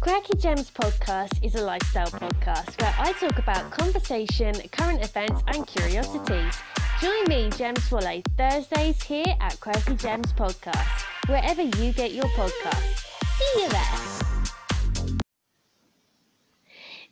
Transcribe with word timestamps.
Quirky 0.00 0.38
Gems 0.38 0.70
podcast 0.70 1.44
is 1.44 1.56
a 1.56 1.62
lifestyle 1.62 2.06
podcast 2.06 2.80
where 2.80 2.94
I 2.98 3.12
talk 3.12 3.38
about 3.38 3.70
conversation, 3.70 4.54
current 4.72 5.04
events, 5.04 5.42
and 5.48 5.66
curiosities. 5.66 6.56
Join 7.02 7.24
me, 7.24 7.50
Gems 7.50 7.84
Swallow, 7.84 8.22
Thursdays 8.38 9.02
here 9.02 9.36
at 9.40 9.60
Quirky 9.60 9.96
Gems 9.96 10.32
podcast, 10.32 11.04
wherever 11.28 11.60
you 11.60 11.92
get 11.92 12.12
your 12.12 12.24
podcasts. 12.28 13.04
See 13.36 13.62
you 13.62 13.68
there. 13.68 15.18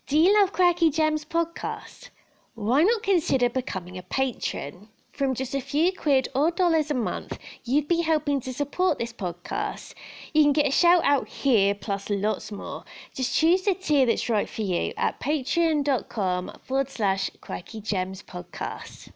Do 0.07 0.19
you 0.19 0.41
love 0.41 0.55
Quirky 0.55 0.89
Gems 0.89 1.27
podcast? 1.27 2.09
Why 2.55 2.85
not 2.85 3.03
consider 3.03 3.51
becoming 3.51 3.99
a 3.99 4.03
patron? 4.03 4.89
From 5.19 5.35
just 5.35 5.53
a 5.53 5.61
few 5.61 5.91
quid 5.93 6.29
or 6.33 6.53
dollars 6.53 6.93
a 6.93 6.95
month, 6.95 7.41
you'd 7.65 7.89
be 7.89 8.03
helping 8.03 8.41
to 8.43 8.53
support 8.53 9.01
this 9.01 9.13
podcast. 9.13 9.95
You 10.33 10.45
can 10.45 10.53
get 10.53 10.69
a 10.69 10.71
shout 10.71 11.03
out 11.03 11.27
here 11.27 11.75
plus 11.75 12.09
lots 12.09 12.53
more. 12.53 12.85
Just 13.17 13.35
choose 13.35 13.63
the 13.63 13.75
tier 13.75 14.07
that's 14.07 14.29
right 14.29 14.49
for 14.49 14.63
you 14.63 14.93
at 14.97 15.19
patreon.com 15.19 16.53
forward 16.63 16.89
slash 16.89 17.33
quirky 17.41 17.81
gems 17.81 18.23
podcast. 18.23 19.11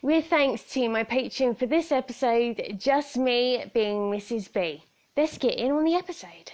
With 0.00 0.26
thanks 0.26 0.62
to 0.74 0.88
my 0.88 1.02
patron 1.02 1.56
for 1.56 1.66
this 1.66 1.90
episode, 1.90 2.76
just 2.78 3.16
me 3.16 3.64
being 3.74 4.12
Mrs. 4.12 4.52
B. 4.52 4.84
Let's 5.16 5.38
get 5.38 5.58
in 5.58 5.72
on 5.72 5.82
the 5.82 5.96
episode. 5.96 6.52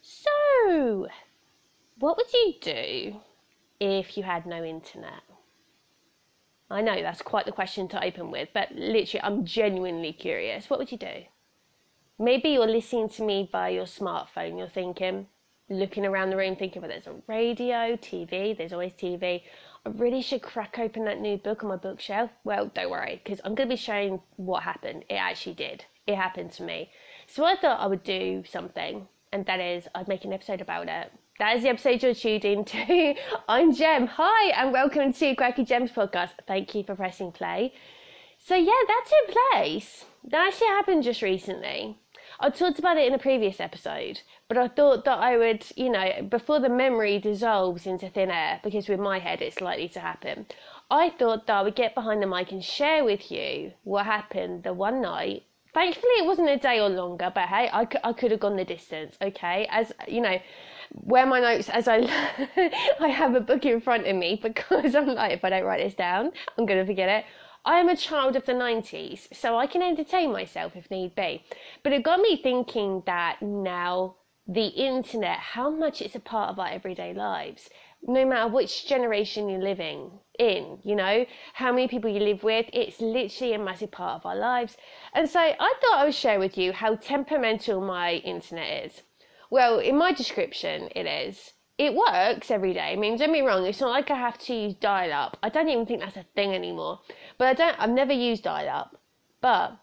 So, 0.00 1.08
what 1.98 2.16
would 2.16 2.32
you 2.32 2.54
do 2.60 3.20
if 3.80 4.16
you 4.16 4.22
had 4.24 4.46
no 4.46 4.64
internet? 4.64 5.22
I 6.70 6.82
know 6.82 7.00
that's 7.00 7.22
quite 7.22 7.46
the 7.46 7.52
question 7.52 7.88
to 7.88 8.04
open 8.04 8.30
with, 8.30 8.50
but 8.52 8.72
literally, 8.72 9.22
I'm 9.22 9.44
genuinely 9.44 10.12
curious. 10.12 10.68
What 10.68 10.78
would 10.78 10.92
you 10.92 10.98
do? 10.98 11.24
Maybe 12.18 12.50
you're 12.50 12.66
listening 12.66 13.08
to 13.10 13.22
me 13.22 13.48
via 13.50 13.72
your 13.72 13.84
smartphone. 13.84 14.58
You're 14.58 14.68
thinking, 14.68 15.28
looking 15.70 16.04
around 16.04 16.30
the 16.30 16.36
room, 16.36 16.56
thinking, 16.56 16.82
well, 16.82 16.90
there's 16.90 17.06
a 17.06 17.14
radio, 17.26 17.96
TV, 17.96 18.56
there's 18.56 18.72
always 18.72 18.92
TV. 18.92 19.42
I 19.86 19.88
really 19.90 20.20
should 20.20 20.42
crack 20.42 20.78
open 20.78 21.04
that 21.04 21.20
new 21.20 21.38
book 21.38 21.62
on 21.62 21.70
my 21.70 21.76
bookshelf. 21.76 22.30
Well, 22.44 22.70
don't 22.74 22.90
worry, 22.90 23.20
because 23.22 23.40
I'm 23.44 23.54
going 23.54 23.68
to 23.68 23.74
be 23.74 23.80
showing 23.80 24.20
what 24.36 24.64
happened. 24.64 25.04
It 25.08 25.14
actually 25.14 25.54
did. 25.54 25.84
It 26.06 26.16
happened 26.16 26.52
to 26.52 26.62
me. 26.64 26.90
So 27.26 27.44
I 27.44 27.56
thought 27.56 27.80
I 27.80 27.86
would 27.86 28.02
do 28.02 28.42
something, 28.50 29.08
and 29.32 29.46
that 29.46 29.60
is, 29.60 29.86
I'd 29.94 30.08
make 30.08 30.24
an 30.24 30.32
episode 30.32 30.60
about 30.60 30.88
it. 30.88 31.12
That 31.38 31.56
is 31.56 31.62
the 31.62 31.68
episode 31.68 32.02
you're 32.02 32.14
tuned 32.14 32.44
into. 32.44 33.14
I'm 33.48 33.72
Jem. 33.72 34.08
Hi, 34.08 34.50
and 34.60 34.72
welcome 34.72 35.12
to 35.12 35.36
Quirky 35.36 35.64
Gems 35.64 35.92
podcast. 35.92 36.30
Thank 36.48 36.74
you 36.74 36.82
for 36.82 36.96
pressing 36.96 37.30
play. 37.30 37.72
So, 38.38 38.56
yeah, 38.56 38.72
that's 38.88 39.12
in 39.12 39.34
place. 39.34 40.04
That 40.24 40.48
actually 40.48 40.66
happened 40.66 41.04
just 41.04 41.22
recently. 41.22 41.96
I 42.40 42.50
talked 42.50 42.80
about 42.80 42.96
it 42.96 43.06
in 43.06 43.14
a 43.14 43.18
previous 43.18 43.60
episode, 43.60 44.20
but 44.48 44.58
I 44.58 44.66
thought 44.66 45.04
that 45.04 45.20
I 45.20 45.36
would, 45.36 45.64
you 45.76 45.90
know, 45.90 46.22
before 46.28 46.58
the 46.58 46.68
memory 46.68 47.20
dissolves 47.20 47.86
into 47.86 48.10
thin 48.10 48.32
air, 48.32 48.58
because 48.64 48.88
with 48.88 48.98
my 48.98 49.20
head 49.20 49.40
it's 49.40 49.60
likely 49.60 49.88
to 49.90 50.00
happen, 50.00 50.46
I 50.90 51.10
thought 51.10 51.46
that 51.46 51.56
I 51.56 51.62
would 51.62 51.76
get 51.76 51.94
behind 51.94 52.20
the 52.20 52.26
mic 52.26 52.50
and 52.50 52.64
share 52.64 53.04
with 53.04 53.30
you 53.30 53.74
what 53.84 54.06
happened 54.06 54.64
the 54.64 54.74
one 54.74 55.00
night. 55.00 55.44
Thankfully, 55.74 56.12
it 56.18 56.26
wasn't 56.26 56.48
a 56.48 56.56
day 56.56 56.80
or 56.80 56.88
longer, 56.88 57.30
but 57.34 57.48
hey, 57.48 57.68
I, 57.72 57.86
I 58.02 58.12
could 58.12 58.30
have 58.30 58.40
gone 58.40 58.56
the 58.56 58.64
distance, 58.64 59.16
okay? 59.20 59.66
As, 59.70 59.92
you 60.06 60.20
know, 60.20 60.38
where 60.92 61.26
my 61.26 61.40
notes 61.40 61.68
as 61.68 61.86
I 61.86 61.98
I 63.00 63.08
have 63.08 63.34
a 63.34 63.40
book 63.40 63.66
in 63.66 63.80
front 63.80 64.06
of 64.06 64.16
me 64.16 64.40
because 64.42 64.94
I'm 64.94 65.14
like 65.14 65.32
if 65.32 65.44
I 65.44 65.50
don't 65.50 65.64
write 65.64 65.82
this 65.82 65.94
down 65.94 66.32
I'm 66.56 66.66
going 66.66 66.80
to 66.80 66.86
forget 66.86 67.08
it. 67.08 67.24
I 67.64 67.78
am 67.78 67.88
a 67.88 67.96
child 67.96 68.36
of 68.36 68.46
the 68.46 68.52
90s 68.52 69.34
so 69.34 69.58
I 69.58 69.66
can 69.66 69.82
entertain 69.82 70.32
myself 70.32 70.76
if 70.76 70.90
need 70.90 71.14
be. 71.14 71.44
But 71.82 71.92
it 71.92 72.02
got 72.02 72.20
me 72.20 72.40
thinking 72.42 73.02
that 73.04 73.42
now 73.42 74.16
the 74.46 74.68
internet 74.68 75.38
how 75.38 75.68
much 75.68 76.00
it's 76.00 76.14
a 76.14 76.20
part 76.20 76.50
of 76.50 76.58
our 76.58 76.68
everyday 76.68 77.12
lives 77.12 77.68
no 78.02 78.24
matter 78.24 78.50
which 78.50 78.86
generation 78.86 79.48
you're 79.48 79.60
living 79.60 80.10
in, 80.38 80.78
you 80.84 80.94
know, 80.94 81.26
how 81.54 81.72
many 81.72 81.88
people 81.88 82.10
you 82.10 82.20
live 82.20 82.42
with, 82.42 82.66
it's 82.72 83.00
literally 83.00 83.54
a 83.54 83.58
massive 83.58 83.90
part 83.90 84.16
of 84.16 84.26
our 84.26 84.36
lives. 84.36 84.76
And 85.12 85.28
so 85.28 85.40
I 85.40 85.74
thought 85.80 85.98
I 85.98 86.04
would 86.04 86.14
share 86.14 86.38
with 86.38 86.56
you 86.56 86.72
how 86.72 86.94
temperamental 86.96 87.80
my 87.80 88.14
internet 88.14 88.86
is. 88.86 89.02
Well, 89.50 89.78
in 89.78 89.96
my 89.96 90.12
description, 90.12 90.88
it 90.94 91.06
is. 91.06 91.52
It 91.78 91.94
works 91.94 92.50
every 92.50 92.72
day. 92.74 92.92
I 92.92 92.96
mean, 92.96 93.16
don't 93.16 93.30
me 93.30 93.40
wrong. 93.40 93.64
It's 93.64 93.80
not 93.80 93.90
like 93.90 94.10
I 94.10 94.16
have 94.16 94.38
to 94.38 94.54
use 94.54 94.74
dial-up. 94.74 95.36
I 95.42 95.48
don't 95.48 95.68
even 95.68 95.86
think 95.86 96.00
that's 96.00 96.16
a 96.16 96.24
thing 96.34 96.52
anymore. 96.52 97.00
But 97.38 97.46
I 97.48 97.54
don't. 97.54 97.80
I've 97.80 97.90
never 97.90 98.12
used 98.12 98.42
dial-up. 98.42 99.00
But 99.40 99.78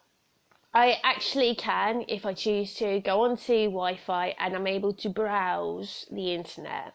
I 0.73 0.99
actually 1.03 1.55
can, 1.55 2.03
if 2.09 2.25
I 2.25 2.33
choose 2.33 2.73
to, 2.75 2.99
go 2.99 3.21
onto 3.21 3.67
Wi-Fi 3.67 4.35
and 4.37 4.53
I'm 4.53 4.67
able 4.67 4.93
to 4.93 5.09
browse 5.09 6.05
the 6.11 6.33
internet. 6.33 6.93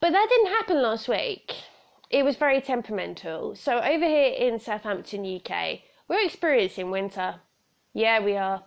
But 0.00 0.12
that 0.12 0.26
didn't 0.28 0.52
happen 0.52 0.82
last 0.82 1.08
week. 1.08 1.54
It 2.14 2.24
was 2.24 2.36
very 2.36 2.60
temperamental. 2.60 3.56
So 3.56 3.78
over 3.80 4.06
here 4.06 4.32
in 4.32 4.60
Southampton, 4.60 5.26
UK, 5.26 5.80
we're 6.06 6.24
experiencing 6.24 6.92
winter. 6.92 7.40
Yeah, 7.92 8.20
we 8.20 8.36
are. 8.36 8.62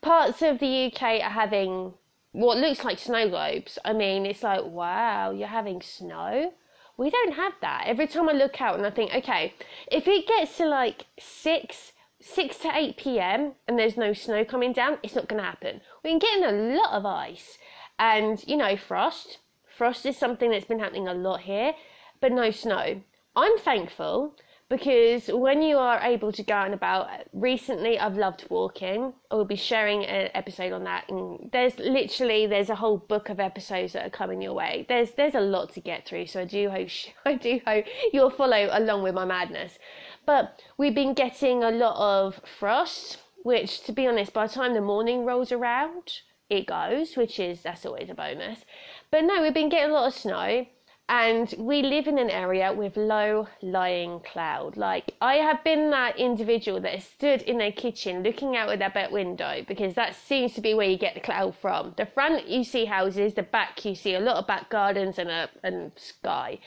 Parts 0.00 0.40
of 0.40 0.60
the 0.60 0.86
UK 0.86 1.20
are 1.20 1.30
having 1.30 1.94
what 2.30 2.58
looks 2.58 2.84
like 2.84 3.00
snow 3.00 3.28
globes. 3.28 3.76
I 3.84 3.92
mean, 3.92 4.24
it's 4.24 4.44
like, 4.44 4.62
wow, 4.62 5.32
you're 5.32 5.48
having 5.48 5.82
snow? 5.82 6.52
We 6.96 7.10
don't 7.10 7.32
have 7.32 7.54
that. 7.60 7.88
Every 7.88 8.06
time 8.06 8.28
I 8.28 8.34
look 8.34 8.60
out 8.60 8.76
and 8.76 8.86
I 8.86 8.90
think, 8.90 9.12
okay, 9.12 9.54
if 9.90 10.06
it 10.06 10.28
gets 10.28 10.56
to 10.58 10.66
like 10.66 11.06
6, 11.18 11.92
6 12.20 12.58
to 12.58 12.70
8 12.72 12.96
p.m. 12.96 13.54
and 13.66 13.76
there's 13.76 13.96
no 13.96 14.12
snow 14.12 14.44
coming 14.44 14.72
down, 14.72 14.98
it's 15.02 15.16
not 15.16 15.26
going 15.26 15.42
to 15.42 15.48
happen. 15.48 15.80
We're 16.04 16.20
getting 16.20 16.44
a 16.44 16.76
lot 16.76 16.92
of 16.92 17.04
ice 17.04 17.58
and, 17.98 18.40
you 18.46 18.56
know, 18.56 18.76
frost. 18.76 19.38
Frost 19.66 20.06
is 20.06 20.16
something 20.16 20.52
that's 20.52 20.66
been 20.66 20.78
happening 20.78 21.08
a 21.08 21.14
lot 21.14 21.40
here, 21.40 21.74
but 22.22 22.32
no 22.32 22.50
snow. 22.52 23.02
I'm 23.34 23.58
thankful 23.58 24.36
because 24.70 25.26
when 25.26 25.60
you 25.60 25.76
are 25.76 26.00
able 26.00 26.32
to 26.32 26.42
go 26.42 26.54
out 26.54 26.64
and 26.66 26.74
about 26.74 27.06
recently 27.34 27.98
i've 27.98 28.16
loved 28.16 28.46
walking. 28.48 29.12
I 29.30 29.34
will 29.34 29.44
be 29.44 29.56
sharing 29.56 30.04
an 30.06 30.30
episode 30.32 30.72
on 30.72 30.84
that 30.84 31.10
and 31.10 31.50
there's 31.52 31.78
literally 31.78 32.46
there's 32.46 32.70
a 32.70 32.76
whole 32.76 32.96
book 32.96 33.28
of 33.28 33.40
episodes 33.40 33.92
that 33.92 34.06
are 34.06 34.18
coming 34.20 34.40
your 34.40 34.54
way. 34.54 34.86
There's 34.88 35.10
there's 35.10 35.34
a 35.34 35.40
lot 35.40 35.74
to 35.74 35.80
get 35.80 36.06
through 36.06 36.26
so 36.26 36.40
i 36.40 36.44
do 36.44 36.70
hope 36.70 36.88
i 37.26 37.34
do 37.34 37.60
hope 37.66 37.84
you'll 38.12 38.30
follow 38.30 38.68
along 38.72 39.02
with 39.02 39.14
my 39.14 39.24
madness. 39.24 39.78
But 40.24 40.62
we've 40.78 40.94
been 40.94 41.14
getting 41.14 41.64
a 41.64 41.72
lot 41.72 41.96
of 41.98 42.40
frost 42.58 43.18
which 43.42 43.82
to 43.84 43.92
be 43.92 44.06
honest 44.06 44.32
by 44.32 44.46
the 44.46 44.54
time 44.54 44.74
the 44.74 44.80
morning 44.80 45.24
rolls 45.26 45.50
around 45.50 46.20
it 46.48 46.66
goes 46.66 47.16
which 47.16 47.40
is 47.40 47.62
that's 47.62 47.84
always 47.84 48.08
a 48.10 48.14
bonus. 48.14 48.64
But 49.10 49.24
no 49.24 49.42
we've 49.42 49.52
been 49.60 49.68
getting 49.68 49.90
a 49.90 49.94
lot 49.94 50.06
of 50.06 50.14
snow 50.14 50.66
and 51.08 51.54
we 51.58 51.82
live 51.82 52.06
in 52.06 52.18
an 52.18 52.30
area 52.30 52.72
with 52.72 52.96
low 52.96 53.48
lying 53.60 54.20
cloud. 54.20 54.76
Like, 54.76 55.14
I 55.20 55.34
have 55.34 55.62
been 55.64 55.90
that 55.90 56.18
individual 56.18 56.80
that 56.80 56.94
has 56.94 57.04
stood 57.04 57.42
in 57.42 57.58
their 57.58 57.72
kitchen 57.72 58.22
looking 58.22 58.56
out 58.56 58.72
of 58.72 58.78
their 58.78 58.90
back 58.90 59.10
window 59.10 59.64
because 59.66 59.94
that 59.94 60.14
seems 60.14 60.54
to 60.54 60.60
be 60.60 60.74
where 60.74 60.88
you 60.88 60.96
get 60.96 61.14
the 61.14 61.20
cloud 61.20 61.54
from. 61.56 61.94
The 61.96 62.06
front, 62.06 62.48
you 62.48 62.64
see 62.64 62.86
houses, 62.86 63.34
the 63.34 63.42
back, 63.42 63.84
you 63.84 63.94
see 63.94 64.14
a 64.14 64.20
lot 64.20 64.36
of 64.36 64.46
back 64.46 64.70
gardens 64.70 65.18
and, 65.18 65.28
a, 65.28 65.50
and 65.62 65.92
sky. 65.96 66.60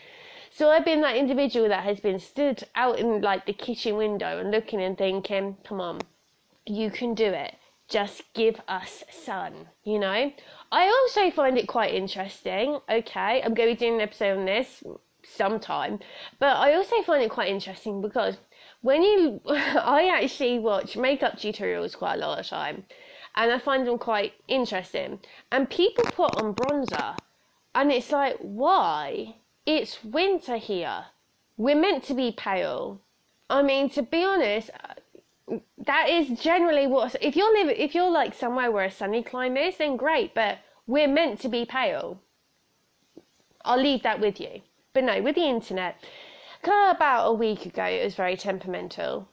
So 0.52 0.69
I've 0.69 0.85
been 0.85 1.02
that 1.02 1.17
individual 1.17 1.67
that 1.69 1.84
has 1.84 2.00
been 2.00 2.19
stood 2.19 2.63
out 2.75 3.00
in 3.00 3.22
like 3.22 3.46
the 3.46 3.53
kitchen 3.53 3.97
window 3.97 4.40
and 4.40 4.52
looking 4.52 4.81
and 4.81 4.97
thinking, 4.97 5.57
come 5.66 5.81
on, 5.81 6.02
you 6.66 6.91
can 6.91 7.13
do 7.13 7.25
it. 7.25 7.56
Just 7.88 8.23
give 8.34 8.62
us 8.67 9.03
sun, 9.12 9.67
you 9.84 10.00
know? 10.00 10.31
I 10.72 10.88
also 10.88 11.31
find 11.31 11.58
it 11.58 11.68
quite 11.68 11.94
interesting. 11.94 12.80
Okay, 12.90 13.42
I'm 13.44 13.53
going 13.53 13.70
to 13.70 13.76
be 13.76 13.80
doing 13.80 13.96
an 13.96 14.02
episode 14.02 14.38
on 14.40 14.46
this 14.46 14.84
sometime, 15.24 16.00
but 16.40 16.58
I 16.58 16.74
also 16.74 17.02
find 17.03 17.24
it 17.24 17.31
quite 17.31 17.50
interesting 17.50 18.02
because 18.02 18.38
when 18.81 19.03
you, 19.03 19.42
I 19.48 20.12
actually 20.14 20.59
watch 20.59 20.98
makeup 20.98 21.38
tutorials 21.38 21.98
quite 21.98 22.16
a 22.16 22.20
lot 22.20 22.40
of 22.40 22.48
time, 22.48 22.85
and 23.35 23.52
I 23.52 23.59
find 23.59 23.85
them 23.85 23.97
quite 23.97 24.34
interesting. 24.47 25.20
And 25.52 25.70
people 25.70 26.03
put 26.06 26.35
on 26.35 26.56
bronzer, 26.56 27.18
and 27.73 27.91
it's 27.91 28.11
like, 28.11 28.38
why? 28.40 29.35
It's 29.66 30.03
winter 30.03 30.58
here. 30.58 31.06
We're 31.58 31.76
meant 31.76 32.03
to 32.06 32.14
be 32.14 32.32
pale. 32.32 33.02
I 33.50 33.61
mean, 33.61 33.90
to 33.91 34.02
be 34.02 34.23
honest, 34.23 34.70
that 35.78 36.09
is 36.09 36.40
generally 36.40 36.88
what 36.88 37.16
if 37.22 37.36
you're 37.36 37.53
living 37.53 37.76
if 37.78 37.94
you're 37.94 38.09
like 38.09 38.34
somewhere 38.34 38.72
where 38.72 38.86
a 38.86 38.92
sunny 38.92 39.22
climate 39.22 39.68
is 39.68 39.78
then 39.78 39.96
great 39.96 40.34
but 40.34 40.58
we're 40.88 41.08
meant 41.08 41.40
to 41.42 41.50
be 41.50 41.66
pale. 41.66 42.20
I'll 43.64 43.82
leave 43.82 44.03
that 44.03 44.20
with 44.20 44.40
you. 44.40 44.62
But 44.94 45.03
no 45.03 45.22
with 45.22 45.36
the 45.36 45.50
internet 45.50 46.03
about 46.64 47.28
a 47.28 47.34
week 47.34 47.66
ago 47.66 47.86
it 47.86 48.03
was 48.03 48.16
very 48.16 48.36
temperamental. 48.36 49.28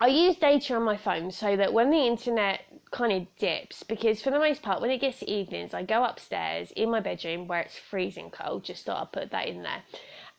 I 0.00 0.06
use 0.06 0.36
data 0.36 0.76
on 0.76 0.82
my 0.84 0.96
phone 0.96 1.30
so 1.30 1.56
that 1.56 1.72
when 1.72 1.90
the 1.90 2.06
internet 2.06 2.62
kind 2.90 3.12
of 3.12 3.36
dips 3.36 3.82
because 3.82 4.22
for 4.22 4.30
the 4.30 4.38
most 4.38 4.62
part 4.62 4.80
when 4.80 4.90
it 4.90 5.00
gets 5.00 5.20
to 5.20 5.30
evenings 5.30 5.74
i 5.74 5.82
go 5.82 6.02
upstairs 6.02 6.72
in 6.72 6.90
my 6.90 7.00
bedroom 7.00 7.46
where 7.46 7.60
it's 7.60 7.78
freezing 7.78 8.30
cold 8.30 8.64
just 8.64 8.84
thought 8.84 9.02
i'd 9.02 9.12
put 9.12 9.30
that 9.30 9.46
in 9.46 9.62
there 9.62 9.82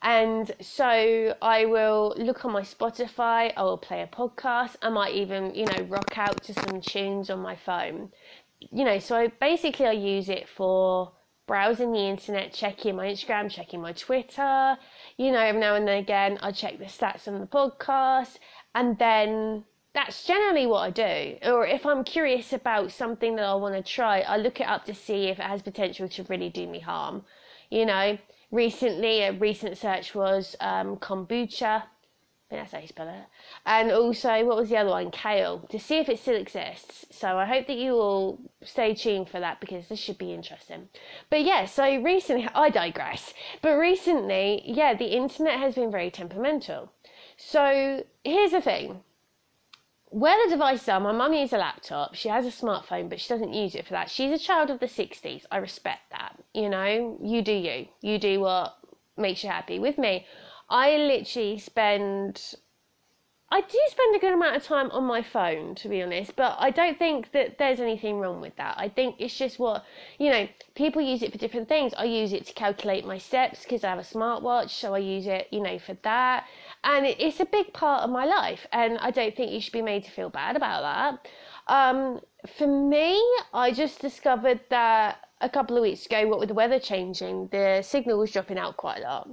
And 0.02 0.50
so 0.60 1.36
I 1.40 1.64
will 1.64 2.14
look 2.18 2.44
on 2.44 2.52
my 2.52 2.62
Spotify, 2.62 3.52
I 3.56 3.62
will 3.62 3.78
play 3.78 4.02
a 4.02 4.06
podcast, 4.08 4.74
I 4.82 4.88
might 4.88 5.14
even, 5.14 5.54
you 5.54 5.64
know, 5.64 5.82
rock 5.82 6.18
out 6.18 6.42
to 6.44 6.54
some 6.54 6.80
tunes 6.80 7.30
on 7.30 7.38
my 7.38 7.54
phone. 7.54 8.10
You 8.58 8.84
know, 8.84 8.98
so 8.98 9.16
I, 9.16 9.28
basically 9.28 9.86
I 9.86 9.92
use 9.92 10.28
it 10.28 10.48
for 10.48 11.12
browsing 11.46 11.92
the 11.92 12.00
internet, 12.00 12.52
checking 12.52 12.96
my 12.96 13.06
Instagram, 13.06 13.48
checking 13.48 13.80
my 13.80 13.92
Twitter. 13.92 14.76
You 15.18 15.30
know, 15.30 15.38
every 15.38 15.60
now 15.60 15.76
and 15.76 15.86
then 15.86 15.98
again, 15.98 16.38
I 16.42 16.50
check 16.50 16.78
the 16.78 16.86
stats 16.86 17.28
on 17.28 17.38
the 17.38 17.46
podcast, 17.46 18.38
and 18.74 18.98
then 18.98 19.64
that's 19.94 20.24
generally 20.24 20.66
what 20.66 20.80
I 20.80 20.90
do. 20.90 21.38
Or 21.48 21.66
if 21.66 21.86
I'm 21.86 22.02
curious 22.02 22.52
about 22.52 22.90
something 22.90 23.36
that 23.36 23.44
I 23.44 23.54
want 23.54 23.74
to 23.74 23.82
try, 23.82 24.22
I 24.22 24.36
look 24.36 24.60
it 24.60 24.66
up 24.66 24.84
to 24.86 24.94
see 24.94 25.28
if 25.28 25.38
it 25.38 25.44
has 25.44 25.62
potential 25.62 26.08
to 26.08 26.22
really 26.24 26.48
do 26.48 26.66
me 26.66 26.80
harm. 26.80 27.24
You 27.70 27.86
know, 27.86 28.18
recently 28.52 29.22
a 29.22 29.32
recent 29.32 29.76
search 29.78 30.14
was 30.14 30.54
um, 30.60 30.96
kombucha. 30.98 31.82
I 31.82 32.54
think 32.54 32.62
that's 32.62 32.72
how 32.72 32.78
you 32.80 32.86
spell 32.86 33.08
it. 33.08 33.24
And 33.64 33.90
also, 33.90 34.44
what 34.44 34.56
was 34.58 34.68
the 34.68 34.76
other 34.76 34.90
one? 34.90 35.10
Kale, 35.10 35.60
to 35.70 35.80
see 35.80 35.96
if 35.96 36.10
it 36.10 36.18
still 36.18 36.36
exists. 36.36 37.06
So 37.10 37.38
I 37.38 37.46
hope 37.46 37.66
that 37.66 37.78
you 37.78 37.94
all 37.94 38.38
stay 38.62 38.94
tuned 38.94 39.30
for 39.30 39.40
that 39.40 39.58
because 39.58 39.88
this 39.88 39.98
should 39.98 40.18
be 40.18 40.34
interesting. 40.34 40.90
But 41.30 41.42
yeah, 41.42 41.64
so 41.64 41.96
recently, 42.02 42.46
I 42.54 42.68
digress. 42.68 43.32
But 43.62 43.76
recently, 43.78 44.62
yeah, 44.66 44.92
the 44.94 45.16
internet 45.16 45.58
has 45.58 45.74
been 45.74 45.90
very 45.90 46.10
temperamental. 46.10 46.92
So 47.38 48.04
here's 48.22 48.50
the 48.50 48.60
thing 48.60 49.02
where 50.12 50.36
the 50.44 50.50
devices 50.50 50.88
are, 50.90 51.00
my 51.00 51.12
mum 51.12 51.32
uses 51.32 51.54
a 51.54 51.58
laptop. 51.58 52.14
She 52.14 52.28
has 52.28 52.44
a 52.44 52.50
smartphone, 52.50 53.08
but 53.08 53.18
she 53.18 53.30
doesn't 53.30 53.54
use 53.54 53.74
it 53.74 53.86
for 53.86 53.94
that. 53.94 54.10
She's 54.10 54.30
a 54.30 54.42
child 54.42 54.68
of 54.68 54.78
the 54.78 54.86
60s. 54.86 55.44
I 55.50 55.56
respect 55.56 56.10
that. 56.10 56.38
You 56.52 56.68
know, 56.68 57.18
you 57.22 57.40
do 57.40 57.52
you. 57.52 57.88
You 58.02 58.18
do 58.18 58.40
what 58.40 58.76
makes 59.16 59.42
you 59.42 59.48
happy. 59.48 59.78
With 59.78 59.96
me, 59.96 60.26
I 60.68 60.96
literally 60.98 61.58
spend. 61.58 62.54
I 63.50 63.60
do 63.62 63.78
spend 63.88 64.16
a 64.16 64.18
good 64.18 64.32
amount 64.32 64.56
of 64.56 64.64
time 64.64 64.90
on 64.92 65.04
my 65.04 65.22
phone, 65.22 65.74
to 65.76 65.88
be 65.88 66.02
honest, 66.02 66.36
but 66.36 66.56
I 66.58 66.70
don't 66.70 66.98
think 66.98 67.32
that 67.32 67.58
there's 67.58 67.80
anything 67.80 68.18
wrong 68.18 68.40
with 68.40 68.56
that. 68.56 68.76
I 68.78 68.88
think 68.88 69.16
it's 69.18 69.36
just 69.36 69.58
what, 69.58 69.84
you 70.18 70.30
know, 70.30 70.48
people 70.74 71.02
use 71.02 71.22
it 71.22 71.32
for 71.32 71.38
different 71.38 71.68
things. 71.68 71.92
I 71.98 72.04
use 72.04 72.32
it 72.32 72.46
to 72.46 72.54
calculate 72.54 73.04
my 73.04 73.18
steps 73.18 73.62
because 73.62 73.84
I 73.84 73.90
have 73.90 73.98
a 73.98 74.02
smartwatch, 74.02 74.70
so 74.70 74.94
I 74.94 74.98
use 74.98 75.26
it, 75.26 75.48
you 75.50 75.60
know, 75.60 75.78
for 75.78 75.92
that 76.02 76.46
and 76.84 77.06
it's 77.06 77.40
a 77.40 77.44
big 77.44 77.72
part 77.72 78.02
of 78.02 78.10
my 78.10 78.24
life 78.24 78.66
and 78.72 78.98
i 78.98 79.10
don't 79.10 79.36
think 79.36 79.52
you 79.52 79.60
should 79.60 79.72
be 79.72 79.82
made 79.82 80.04
to 80.04 80.10
feel 80.10 80.30
bad 80.30 80.56
about 80.56 80.82
that. 80.82 81.28
Um, 81.72 82.20
for 82.56 82.66
me 82.66 83.20
i 83.54 83.72
just 83.72 84.00
discovered 84.00 84.60
that 84.70 85.18
a 85.40 85.48
couple 85.48 85.76
of 85.76 85.82
weeks 85.82 86.06
ago 86.06 86.26
what 86.26 86.40
with 86.40 86.48
the 86.48 86.54
weather 86.54 86.78
changing 86.78 87.48
the 87.48 87.82
signal 87.82 88.18
was 88.18 88.32
dropping 88.32 88.58
out 88.58 88.76
quite 88.76 88.98
a 88.98 89.02
lot. 89.02 89.28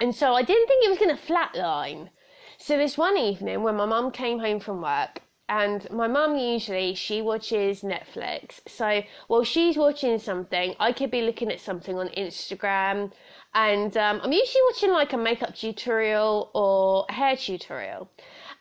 And 0.00 0.14
so 0.14 0.34
i 0.34 0.42
didn't 0.42 0.66
think 0.66 0.84
it 0.84 0.90
was 0.90 0.98
going 0.98 1.16
to 1.16 1.22
flatline. 1.22 2.10
So 2.58 2.76
this 2.76 2.98
one 2.98 3.16
evening 3.16 3.62
when 3.62 3.76
my 3.76 3.86
mum 3.86 4.10
came 4.10 4.38
home 4.38 4.60
from 4.60 4.82
work 4.82 5.20
and 5.48 5.88
my 5.90 6.08
mum 6.08 6.36
usually 6.36 6.94
she 6.94 7.22
watches 7.22 7.82
netflix. 7.82 8.60
So 8.66 9.02
while 9.28 9.44
she's 9.44 9.76
watching 9.76 10.18
something 10.18 10.74
i 10.78 10.92
could 10.92 11.10
be 11.10 11.22
looking 11.22 11.50
at 11.50 11.60
something 11.60 11.98
on 11.98 12.08
instagram 12.08 13.12
and 13.56 13.96
um, 13.96 14.20
I'm 14.22 14.32
usually 14.32 14.62
watching 14.70 14.92
like 14.92 15.14
a 15.14 15.16
makeup 15.16 15.54
tutorial 15.54 16.50
or 16.54 17.06
a 17.08 17.12
hair 17.12 17.36
tutorial. 17.36 18.10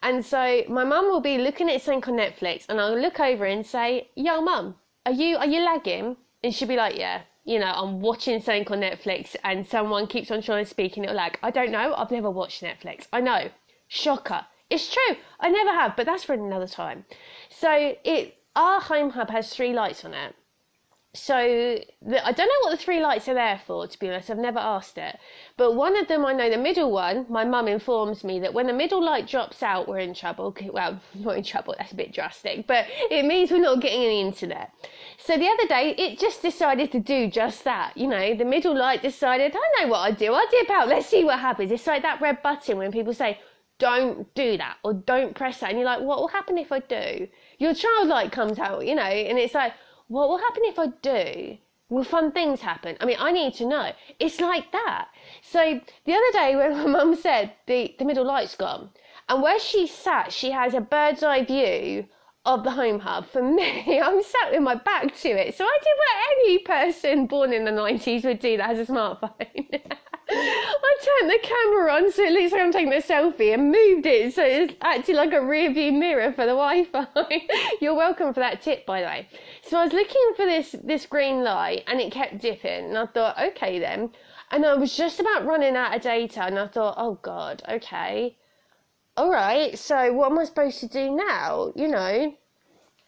And 0.02 0.26
so 0.26 0.64
my 0.70 0.86
mum 0.86 1.10
will 1.10 1.20
be 1.20 1.38
looking 1.38 1.70
at 1.70 1.82
something 1.82 2.14
on 2.14 2.20
Netflix, 2.20 2.66
and 2.70 2.80
I'll 2.80 2.98
look 2.98 3.20
over 3.20 3.46
and 3.46 3.66
say, 3.66 4.10
"Yo, 4.16 4.40
mum, 4.42 4.76
are 5.06 5.12
you 5.12 5.36
are 5.36 5.46
you 5.46 5.62
lagging?" 5.66 6.16
And 6.44 6.56
she'll 6.56 6.70
be 6.70 6.78
like, 6.78 6.98
"Yeah." 6.98 7.24
You 7.44 7.60
know, 7.60 7.72
I'm 7.76 8.00
watching 8.00 8.42
something 8.42 8.68
on 8.72 8.80
Netflix, 8.80 9.36
and 9.44 9.68
someone 9.68 10.08
keeps 10.08 10.32
on 10.32 10.42
trying 10.42 10.64
to 10.64 10.70
speak, 10.70 10.96
and 10.96 11.06
it'll 11.06 11.18
lag. 11.18 11.38
I 11.44 11.52
don't 11.52 11.72
know. 11.72 11.94
I've 11.94 12.12
never 12.12 12.32
watched 12.32 12.64
Netflix. 12.64 13.08
I 13.12 13.20
know. 13.20 13.50
Shocker. 13.88 14.46
It's 14.70 14.92
true. 14.92 15.18
I 15.42 15.50
never 15.50 15.72
have, 15.72 15.96
but 15.98 16.06
that's 16.06 16.24
for 16.24 16.34
another 16.34 16.68
time. 16.68 17.06
So 17.50 17.98
it 18.06 18.38
our 18.56 18.80
home 18.80 19.10
hub 19.10 19.30
has 19.30 19.54
three 19.54 19.74
lights 19.74 20.06
on 20.06 20.14
it 20.14 20.34
so 21.16 21.80
the, 22.02 22.26
I 22.26 22.32
don't 22.32 22.48
know 22.48 22.60
what 22.62 22.72
the 22.72 22.84
three 22.84 23.00
lights 23.00 23.28
are 23.28 23.34
there 23.34 23.60
for, 23.66 23.88
to 23.88 24.00
be 24.00 24.10
honest. 24.10 24.30
I've 24.30 24.38
never 24.38 24.60
asked 24.60 24.98
it. 24.98 25.18
But 25.58 25.76
one 25.76 25.98
of 25.98 26.08
them, 26.08 26.26
I 26.26 26.34
know 26.34 26.50
the 26.50 26.58
middle 26.58 26.92
one, 26.92 27.26
my 27.30 27.44
mum 27.46 27.68
informs 27.68 28.24
me 28.24 28.40
that 28.42 28.54
when 28.54 28.68
the 28.68 28.74
middle 28.74 29.04
light 29.04 29.28
drops 29.28 29.64
out, 29.64 29.88
we're 29.88 30.00
in 30.00 30.14
trouble. 30.14 30.56
Well, 30.76 31.00
not 31.14 31.38
in 31.38 31.44
trouble, 31.44 31.74
that's 31.78 31.94
a 31.94 31.96
bit 31.96 32.12
drastic, 32.12 32.68
but 32.68 32.86
it 33.10 33.24
means 33.26 33.50
we're 33.50 33.60
not 33.60 33.80
getting 33.80 34.04
any 34.04 34.20
internet. 34.20 34.74
So 35.18 35.38
the 35.38 35.48
other 35.48 35.68
day, 35.68 35.96
it 35.98 36.20
just 36.20 36.42
decided 36.42 36.92
to 36.92 37.00
do 37.00 37.30
just 37.30 37.64
that. 37.64 37.96
You 37.96 38.08
know, 38.08 38.36
the 38.36 38.44
middle 38.44 38.78
light 38.78 39.02
decided, 39.02 39.56
I 39.56 39.82
know 39.82 39.88
what 39.90 40.00
I 40.00 40.12
do. 40.12 40.34
I 40.34 40.46
dip 40.52 40.70
out, 40.70 40.90
let's 40.90 41.08
see 41.08 41.24
what 41.24 41.40
happens. 41.40 41.72
It's 41.72 41.88
like 41.88 42.02
that 42.02 42.20
red 42.20 42.42
button 42.42 42.78
when 42.78 42.92
people 42.92 43.14
say, 43.14 43.40
don't 43.78 44.34
do 44.36 44.58
that 44.58 44.78
or 44.84 44.94
don't 44.94 45.36
press 45.36 45.60
that. 45.60 45.70
And 45.70 45.80
you're 45.80 45.86
like, 45.86 46.02
what 46.02 46.20
will 46.20 46.28
happen 46.28 46.58
if 46.58 46.72
I 46.72 46.80
do? 46.80 47.28
Your 47.58 47.74
child 47.74 48.08
light 48.08 48.32
comes 48.32 48.60
out, 48.60 48.86
you 48.86 48.96
know, 48.96 49.04
and 49.04 49.38
it's 49.38 49.54
like, 49.54 49.74
what 50.07 50.30
will 50.30 50.38
happen 50.38 50.63
if 50.66 50.80
I 50.80 50.88
do? 50.88 51.57
Will 51.90 52.04
fun 52.04 52.31
things 52.31 52.62
happen? 52.62 52.98
I 53.00 53.06
mean, 53.06 53.18
I 53.19 53.31
need 53.31 53.54
to 53.56 53.66
know. 53.66 53.92
It's 54.19 54.42
like 54.42 54.72
that. 54.72 55.10
So 55.42 55.80
the 56.06 56.13
other 56.13 56.31
day 56.31 56.56
when 56.56 56.78
my 56.78 56.86
mum 56.86 57.16
said 57.16 57.54
the, 57.68 57.96
the 58.00 58.06
middle 58.06 58.25
light's 58.25 58.56
gone, 58.56 58.90
and 59.30 59.42
where 59.42 59.60
she 59.60 59.88
sat, 59.88 60.31
she 60.31 60.52
has 60.52 60.74
a 60.74 60.81
bird's 60.81 61.24
eye 61.24 61.44
view 61.44 62.07
of 62.46 62.63
the 62.63 62.72
home 62.72 63.00
hub. 63.00 63.28
For 63.28 63.42
me, 63.42 64.02
I'm 64.04 64.22
sat 64.24 64.52
with 64.52 64.62
my 64.62 64.75
back 64.75 65.16
to 65.18 65.30
it. 65.30 65.56
So 65.56 65.66
I 65.66 65.78
did 65.81 65.94
what 65.98 66.40
any 66.40 66.60
person 66.60 67.25
born 67.28 67.54
in 67.54 67.66
the 67.66 67.72
90s 67.72 68.24
would 68.24 68.40
do 68.40 68.58
that 68.58 68.75
has 68.75 68.88
a 68.88 68.92
smartphone. 68.92 69.81
I 70.28 70.98
turned 71.04 71.30
the 71.30 71.40
camera 71.44 71.94
on 71.94 72.12
so 72.12 72.24
it 72.24 72.31
looks 72.31 72.51
like 72.51 72.62
I'm 72.62 72.72
taking 72.72 72.92
a 72.94 72.98
selfie 72.98 73.54
and 73.54 73.66
moved 73.66 74.08
it 74.08 74.34
so 74.34 74.44
it's 74.44 74.74
acting 74.81 75.16
like 75.16 75.34
a 75.34 75.46
rear 75.46 75.72
view 75.72 75.92
mirror 75.92 76.31
for 76.31 76.46
the 76.46 76.54
Wi-Fi. 76.54 77.08
You're 77.81 77.94
welcome 77.94 78.34
for 78.34 78.40
that 78.40 78.62
tip, 78.62 78.86
by 78.88 79.01
the 79.01 79.08
way. 79.08 79.28
So 79.68 79.80
I 79.80 79.86
was 79.86 79.94
looking 79.94 80.34
for 80.36 80.46
this 80.46 80.76
this 80.84 81.08
green 81.08 81.44
light 81.44 81.86
and 81.88 82.00
it 82.00 82.12
kept 82.12 82.38
dipping, 82.38 82.86
and 82.86 82.98
I 83.00 83.08
thought, 83.08 83.40
okay 83.40 83.80
then. 83.80 84.12
And 84.52 84.64
I 84.64 84.76
was 84.76 84.96
just 84.96 85.20
about 85.20 85.44
running 85.44 85.76
out 85.76 85.96
of 85.96 86.04
data, 86.04 86.44
and 86.44 86.60
I 86.60 86.68
thought, 86.68 86.94
oh 87.00 87.16
god, 87.24 87.64
okay, 87.68 88.38
all 89.18 89.32
right. 89.32 89.76
So 89.76 90.14
what 90.14 90.32
am 90.32 90.38
I 90.38 90.44
supposed 90.44 90.82
to 90.82 90.88
do 90.88 91.10
now? 91.10 91.74
You 91.76 91.88
know, 91.88 92.38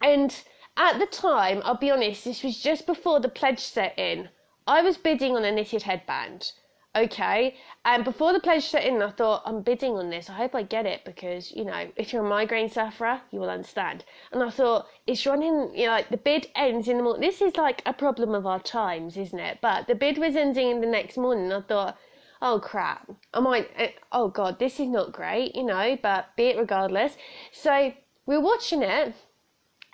and 0.02 0.42
at 0.76 0.98
the 0.98 1.06
time, 1.06 1.62
I'll 1.64 1.76
be 1.76 1.92
honest, 1.92 2.24
this 2.24 2.42
was 2.42 2.60
just 2.60 2.86
before 2.86 3.20
the 3.20 3.28
pledge 3.28 3.60
set 3.60 3.96
in. 3.96 4.28
I 4.66 4.82
was 4.82 4.96
bidding 4.96 5.36
on 5.36 5.44
a 5.44 5.52
knitted 5.52 5.82
headband 5.82 6.50
okay. 6.96 7.56
And 7.84 8.04
before 8.04 8.32
the 8.32 8.40
pledge 8.40 8.66
set 8.66 8.84
in, 8.84 9.02
I 9.02 9.10
thought, 9.10 9.42
I'm 9.44 9.62
bidding 9.62 9.92
on 9.92 10.10
this. 10.10 10.28
I 10.28 10.34
hope 10.34 10.54
I 10.54 10.62
get 10.62 10.86
it 10.86 11.04
because, 11.04 11.52
you 11.52 11.64
know, 11.64 11.88
if 11.96 12.12
you're 12.12 12.24
a 12.24 12.28
migraine 12.28 12.68
sufferer, 12.68 13.20
you 13.30 13.40
will 13.40 13.50
understand. 13.50 14.04
And 14.32 14.42
I 14.42 14.50
thought, 14.50 14.86
it's 15.06 15.26
running, 15.26 15.70
you 15.74 15.86
know, 15.86 15.92
like 15.92 16.08
the 16.10 16.16
bid 16.16 16.48
ends 16.54 16.88
in 16.88 16.96
the 16.96 17.02
morning. 17.02 17.22
This 17.22 17.40
is 17.40 17.56
like 17.56 17.82
a 17.86 17.92
problem 17.92 18.34
of 18.34 18.46
our 18.46 18.60
times, 18.60 19.16
isn't 19.16 19.38
it? 19.38 19.58
But 19.60 19.86
the 19.86 19.94
bid 19.94 20.18
was 20.18 20.36
ending 20.36 20.70
in 20.70 20.80
the 20.80 20.86
next 20.86 21.16
morning. 21.16 21.52
I 21.52 21.60
thought, 21.60 21.96
oh 22.40 22.60
crap, 22.60 23.10
I 23.34 23.40
might, 23.40 23.70
eh, 23.76 23.90
oh 24.12 24.28
god, 24.28 24.58
this 24.58 24.78
is 24.78 24.88
not 24.88 25.12
great, 25.12 25.56
you 25.56 25.64
know, 25.64 25.98
but 26.02 26.36
be 26.36 26.44
it 26.44 26.58
regardless. 26.58 27.16
So 27.52 27.92
we're 28.26 28.40
watching 28.40 28.82
it. 28.82 29.14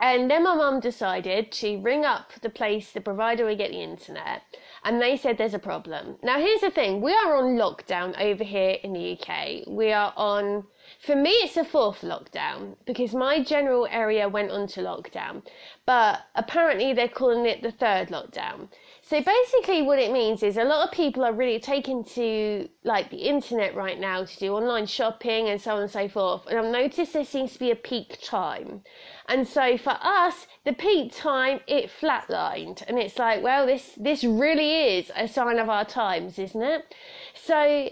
And 0.01 0.29
then 0.31 0.43
my 0.43 0.57
mum 0.57 0.81
decided 0.81 1.53
to 1.53 1.81
ring 1.81 2.05
up 2.05 2.33
the 2.43 2.51
place, 2.51 2.91
the 2.91 3.01
provider 3.01 3.47
we 3.47 3.55
get 3.55 3.71
the 3.71 3.81
internet, 3.81 4.43
and 4.85 5.01
they 5.01 5.17
said 5.17 5.39
there's 5.39 5.55
a 5.55 5.59
problem. 5.59 6.17
Now, 6.23 6.39
here's 6.39 6.61
the 6.61 6.71
thing 6.71 7.01
we 7.01 7.13
are 7.13 7.37
on 7.37 7.57
lockdown 7.57 8.21
over 8.21 8.45
here 8.45 8.77
in 8.83 8.93
the 8.93 9.19
UK. 9.19 9.67
We 9.67 9.93
are 9.93 10.13
on, 10.17 10.65
for 11.01 11.17
me, 11.17 11.31
it's 11.31 11.57
a 11.57 11.65
fourth 11.65 12.01
lockdown 12.01 12.77
because 12.87 13.15
my 13.15 13.43
general 13.43 13.87
area 13.91 14.29
went 14.29 14.51
onto 14.51 14.81
lockdown, 14.81 15.43
but 15.87 16.21
apparently 16.35 16.93
they're 16.93 17.09
calling 17.09 17.47
it 17.47 17.63
the 17.63 17.73
third 17.73 18.09
lockdown. 18.09 18.69
So 19.03 19.21
basically, 19.21 19.83
what 19.83 19.99
it 19.99 20.13
means 20.13 20.43
is 20.43 20.57
a 20.57 20.65
lot 20.65 20.87
of 20.87 20.93
people 20.93 21.25
are 21.25 21.33
really 21.33 21.61
taking 21.61 22.05
to 22.17 22.69
like 22.85 23.11
the 23.11 23.19
internet 23.19 23.75
right 23.75 24.01
now 24.01 24.25
to 24.25 24.39
do 24.39 24.55
online 24.55 24.87
shopping 24.87 25.49
and 25.49 25.61
so 25.61 25.77
on 25.77 25.83
and 25.83 25.91
so 25.91 26.09
forth. 26.09 26.47
And 26.47 26.59
I've 26.59 26.73
noticed 26.73 27.13
there 27.13 27.25
seems 27.25 27.53
to 27.53 27.59
be 27.59 27.71
a 27.71 27.77
peak 27.77 28.19
time. 28.23 28.83
And 29.29 29.47
so 29.47 29.77
for 29.77 29.99
us, 30.01 30.47
the 30.65 30.73
peak 30.73 31.13
time 31.15 31.61
it 31.67 31.91
flatlined, 31.91 32.83
and 32.89 32.99
it's 32.99 33.19
like, 33.19 33.43
well, 33.43 33.67
this 33.67 33.93
this 33.97 34.25
really 34.25 34.97
is 34.97 35.11
a 35.15 35.29
sign 35.29 35.59
of 35.59 35.69
our 35.69 35.85
times, 35.85 36.39
isn't 36.39 36.63
it? 36.63 36.95
So 37.35 37.91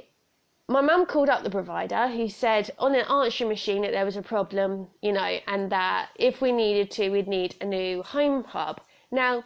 my 0.68 0.80
mum 0.80 1.06
called 1.06 1.28
up 1.28 1.42
the 1.42 1.50
provider 1.50 2.08
who 2.08 2.28
said 2.28 2.70
on 2.78 2.94
an 2.94 3.04
answering 3.06 3.48
machine 3.48 3.82
that 3.82 3.92
there 3.92 4.04
was 4.04 4.16
a 4.16 4.22
problem, 4.22 4.88
you 5.02 5.12
know, 5.12 5.38
and 5.46 5.70
that 5.70 6.10
if 6.16 6.40
we 6.40 6.52
needed 6.52 6.90
to, 6.92 7.10
we'd 7.10 7.28
need 7.28 7.56
a 7.60 7.64
new 7.64 8.02
home 8.02 8.44
hub. 8.44 8.80
Now, 9.10 9.44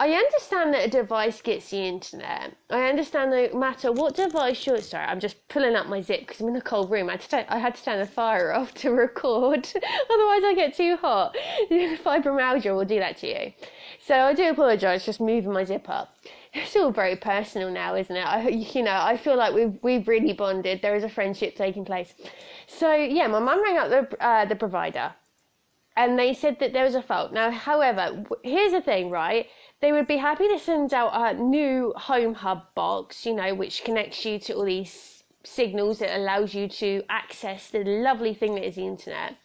I 0.00 0.10
understand 0.12 0.74
that 0.74 0.86
a 0.86 0.90
device 0.90 1.40
gets 1.40 1.70
the 1.70 1.78
internet. 1.78 2.56
I 2.68 2.88
understand 2.88 3.30
no 3.30 3.58
matter 3.58 3.92
what 3.92 4.16
device 4.16 4.66
you're. 4.66 4.80
Sorry, 4.80 5.04
I'm 5.04 5.20
just 5.20 5.46
pulling 5.46 5.76
up 5.76 5.86
my 5.86 6.00
zip 6.00 6.20
because 6.20 6.40
I'm 6.40 6.48
in 6.48 6.56
a 6.56 6.60
cold 6.60 6.90
room. 6.90 7.08
I 7.08 7.12
had, 7.12 7.20
to 7.20 7.54
I 7.54 7.58
had 7.58 7.76
to 7.76 7.84
turn 7.84 8.00
the 8.00 8.06
fire 8.06 8.52
off 8.58 8.74
to 8.74 8.90
record, 8.90 9.66
otherwise 10.10 10.42
I 10.44 10.52
get 10.56 10.74
too 10.74 10.96
hot. 10.96 11.36
Fibromyalgia 11.70 12.74
will 12.74 12.84
do 12.84 12.98
that 12.98 13.18
to 13.18 13.28
you. 13.28 13.52
So 14.04 14.16
I 14.16 14.34
do 14.34 14.50
apologise, 14.50 15.06
just 15.06 15.20
moving 15.20 15.52
my 15.52 15.62
zip 15.62 15.88
up. 15.88 16.16
It's 16.54 16.76
all 16.76 16.92
very 16.92 17.16
personal 17.16 17.70
now, 17.70 17.96
isn't 17.96 18.14
it? 18.14 18.26
I, 18.26 18.48
you 18.48 18.82
know, 18.82 18.92
I 18.94 19.16
feel 19.16 19.36
like 19.36 19.52
we've 19.52 19.76
we've 19.82 20.06
really 20.06 20.32
bonded. 20.32 20.80
There 20.80 20.94
is 20.94 21.04
a 21.04 21.08
friendship 21.08 21.56
taking 21.56 21.84
place. 21.84 22.14
So 22.66 22.94
yeah, 22.94 23.26
my 23.26 23.40
mum 23.40 23.62
rang 23.62 23.78
up 23.78 23.90
the 23.90 24.24
uh, 24.24 24.44
the 24.44 24.54
provider, 24.54 25.12
and 25.96 26.18
they 26.18 26.32
said 26.32 26.58
that 26.60 26.72
there 26.72 26.84
was 26.84 26.94
a 26.94 27.02
fault. 27.02 27.32
Now, 27.32 27.50
however, 27.50 28.24
here's 28.44 28.72
the 28.72 28.80
thing, 28.80 29.10
right? 29.10 29.48
They 29.80 29.92
would 29.92 30.06
be 30.06 30.16
happy 30.16 30.48
to 30.48 30.58
send 30.58 30.94
out 30.94 31.10
a 31.12 31.38
new 31.40 31.92
home 31.96 32.34
hub 32.34 32.62
box, 32.74 33.26
you 33.26 33.34
know, 33.34 33.54
which 33.54 33.84
connects 33.84 34.24
you 34.24 34.38
to 34.40 34.54
all 34.54 34.64
these 34.64 35.24
signals 35.42 35.98
that 35.98 36.16
allows 36.16 36.54
you 36.54 36.68
to 36.68 37.02
access 37.08 37.68
the 37.68 37.84
lovely 37.84 38.32
thing 38.32 38.54
that 38.54 38.66
is 38.66 38.76
the 38.76 38.86
internet. 38.86 39.36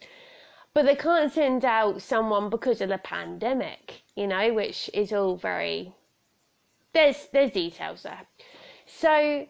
But 0.72 0.86
they 0.86 0.94
can't 0.94 1.32
send 1.32 1.64
out 1.64 2.00
someone 2.00 2.48
because 2.48 2.80
of 2.80 2.88
the 2.88 2.98
pandemic, 2.98 4.02
you 4.14 4.28
know, 4.28 4.54
which 4.54 4.88
is 4.94 5.12
all 5.12 5.36
very 5.36 5.92
there's 6.92 7.28
there's 7.32 7.50
details 7.50 8.02
there. 8.02 8.26
So 8.86 9.46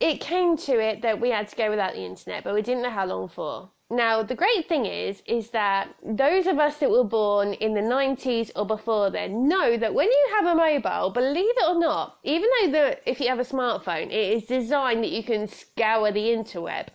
it 0.00 0.20
came 0.20 0.56
to 0.56 0.80
it 0.80 1.02
that 1.02 1.20
we 1.20 1.30
had 1.30 1.48
to 1.48 1.56
go 1.56 1.70
without 1.70 1.94
the 1.94 2.04
internet, 2.04 2.44
but 2.44 2.54
we 2.54 2.62
didn't 2.62 2.82
know 2.82 2.90
how 2.90 3.06
long 3.06 3.28
for. 3.28 3.70
Now 3.88 4.22
the 4.22 4.34
great 4.34 4.68
thing 4.68 4.86
is, 4.86 5.22
is 5.26 5.50
that 5.50 5.94
those 6.02 6.46
of 6.46 6.58
us 6.58 6.78
that 6.78 6.90
were 6.90 7.04
born 7.04 7.52
in 7.54 7.74
the 7.74 7.80
90s 7.80 8.50
or 8.56 8.66
before 8.66 9.10
then 9.10 9.46
know 9.48 9.76
that 9.76 9.94
when 9.94 10.08
you 10.08 10.28
have 10.34 10.46
a 10.46 10.54
mobile, 10.54 11.10
believe 11.10 11.54
it 11.58 11.68
or 11.68 11.78
not, 11.78 12.18
even 12.24 12.48
though 12.60 12.70
the, 12.72 13.10
if 13.10 13.20
you 13.20 13.28
have 13.28 13.38
a 13.38 13.44
smartphone, 13.44 14.06
it 14.06 14.32
is 14.32 14.46
designed 14.46 15.04
that 15.04 15.10
you 15.10 15.22
can 15.22 15.46
scour 15.46 16.10
the 16.10 16.20
interweb. 16.20 16.88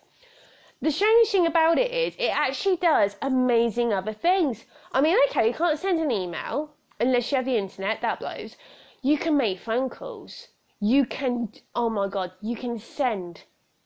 The 0.81 0.91
strange 0.91 1.29
thing 1.29 1.45
about 1.45 1.77
it 1.77 1.91
is, 1.91 2.15
it 2.17 2.35
actually 2.35 2.77
does 2.77 3.15
amazing 3.21 3.93
other 3.93 4.13
things. 4.13 4.65
I 4.91 5.01
mean, 5.01 5.17
okay, 5.29 5.47
you 5.47 5.53
can't 5.53 5.79
send 5.79 5.99
an 5.99 6.11
email 6.11 6.71
unless 6.99 7.31
you 7.31 7.35
have 7.37 7.45
the 7.45 7.57
internet, 7.57 8.01
that 8.01 8.19
blows 8.19 8.55
you 9.01 9.17
can 9.17 9.37
make 9.37 9.59
phone 9.59 9.89
calls. 9.89 10.47
You 10.79 11.05
can, 11.05 11.49
oh 11.75 11.89
my 11.89 12.07
God, 12.07 12.31
you 12.41 12.55
can 12.55 12.77
send 12.79 13.43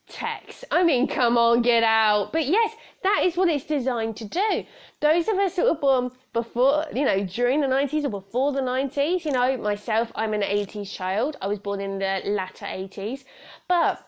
text. 0.08 0.66
I 0.72 0.84
mean, 0.84 1.08
come 1.08 1.38
on, 1.38 1.62
get 1.62 1.84
out. 1.84 2.32
But 2.32 2.46
yes, 2.46 2.76
that 3.04 3.22
is 3.24 3.38
what 3.38 3.50
it's 3.50 3.66
designed 3.66 4.18
to 4.18 4.26
do. 4.26 4.66
Those 5.00 5.28
of 5.28 5.38
us 5.38 5.56
that 5.56 5.66
were 5.66 5.76
born 5.76 6.12
before, 6.34 6.86
you 6.94 7.06
know, 7.06 7.24
during 7.24 7.62
the 7.62 7.68
90s 7.68 8.04
or 8.04 8.10
before 8.10 8.52
the 8.52 8.62
90s, 8.62 9.26
you 9.26 9.32
know, 9.32 9.58
myself, 9.58 10.12
I'm 10.16 10.34
an 10.34 10.42
80s 10.42 10.92
child. 10.92 11.38
I 11.42 11.48
was 11.48 11.60
born 11.60 11.82
in 11.82 12.00
the 12.00 12.22
latter 12.26 12.66
80s. 12.66 13.24
But 13.68 14.06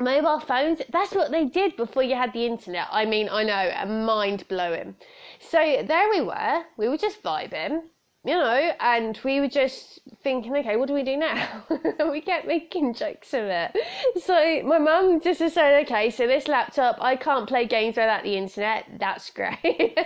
mobile 0.00 0.40
phones, 0.40 0.80
that's 0.90 1.14
what 1.14 1.30
they 1.30 1.44
did 1.44 1.76
before 1.76 2.02
you 2.02 2.14
had 2.14 2.32
the 2.32 2.46
internet. 2.46 2.88
I 2.90 3.04
mean, 3.04 3.28
I 3.30 3.44
know, 3.44 3.86
mind 4.06 4.48
blowing. 4.48 4.96
So 5.40 5.84
there 5.86 6.08
we 6.10 6.20
were. 6.22 6.64
We 6.76 6.88
were 6.88 6.98
just 6.98 7.22
vibing 7.22 7.82
you 8.24 8.34
know, 8.34 8.72
and 8.80 9.18
we 9.22 9.40
were 9.40 9.48
just 9.48 10.00
thinking, 10.22 10.56
okay, 10.56 10.76
what 10.76 10.88
do 10.88 10.94
we 10.94 11.02
do 11.02 11.16
now? 11.16 11.64
And 11.98 12.10
we 12.10 12.22
kept 12.22 12.46
making 12.46 12.94
jokes 12.94 13.34
of 13.34 13.44
it. 13.44 13.76
So 14.22 14.62
my 14.64 14.78
mum 14.78 15.20
just 15.20 15.40
decided, 15.40 15.86
okay, 15.86 16.08
so 16.08 16.26
this 16.26 16.48
laptop, 16.48 16.96
I 17.00 17.16
can't 17.16 17.46
play 17.46 17.66
games 17.66 17.96
without 17.96 18.22
the 18.22 18.36
internet. 18.36 18.86
That's 18.98 19.28
great. 19.28 19.58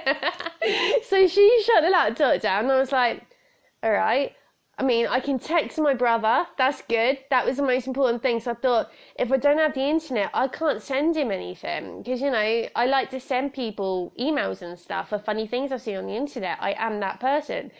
so 1.08 1.28
she 1.28 1.62
shut 1.64 1.84
the 1.84 1.90
laptop 1.90 2.40
down. 2.40 2.64
And 2.64 2.72
I 2.72 2.78
was 2.80 2.90
like, 2.90 3.22
all 3.84 3.92
right. 3.92 4.34
I 4.78 4.84
mean, 4.84 5.08
I 5.08 5.18
can 5.18 5.40
text 5.40 5.76
my 5.78 5.92
brother. 5.92 6.46
That's 6.56 6.82
good. 6.82 7.18
That 7.30 7.44
was 7.44 7.56
the 7.56 7.64
most 7.64 7.88
important 7.88 8.22
thing. 8.22 8.38
So 8.38 8.52
I 8.52 8.54
thought, 8.54 8.92
if 9.18 9.32
I 9.32 9.36
don't 9.36 9.58
have 9.58 9.74
the 9.74 9.82
internet, 9.82 10.30
I 10.32 10.46
can't 10.46 10.80
send 10.80 11.16
him 11.16 11.32
anything. 11.32 12.02
Because, 12.02 12.20
you 12.20 12.30
know, 12.30 12.68
I 12.76 12.86
like 12.86 13.10
to 13.10 13.18
send 13.18 13.52
people 13.52 14.12
emails 14.20 14.62
and 14.62 14.78
stuff 14.78 15.08
for 15.08 15.18
funny 15.18 15.48
things 15.48 15.72
I've 15.72 15.82
seen 15.82 15.96
on 15.96 16.06
the 16.06 16.14
internet. 16.14 16.58
I 16.60 16.74
am 16.78 17.00
that 17.00 17.18
person. 17.18 17.72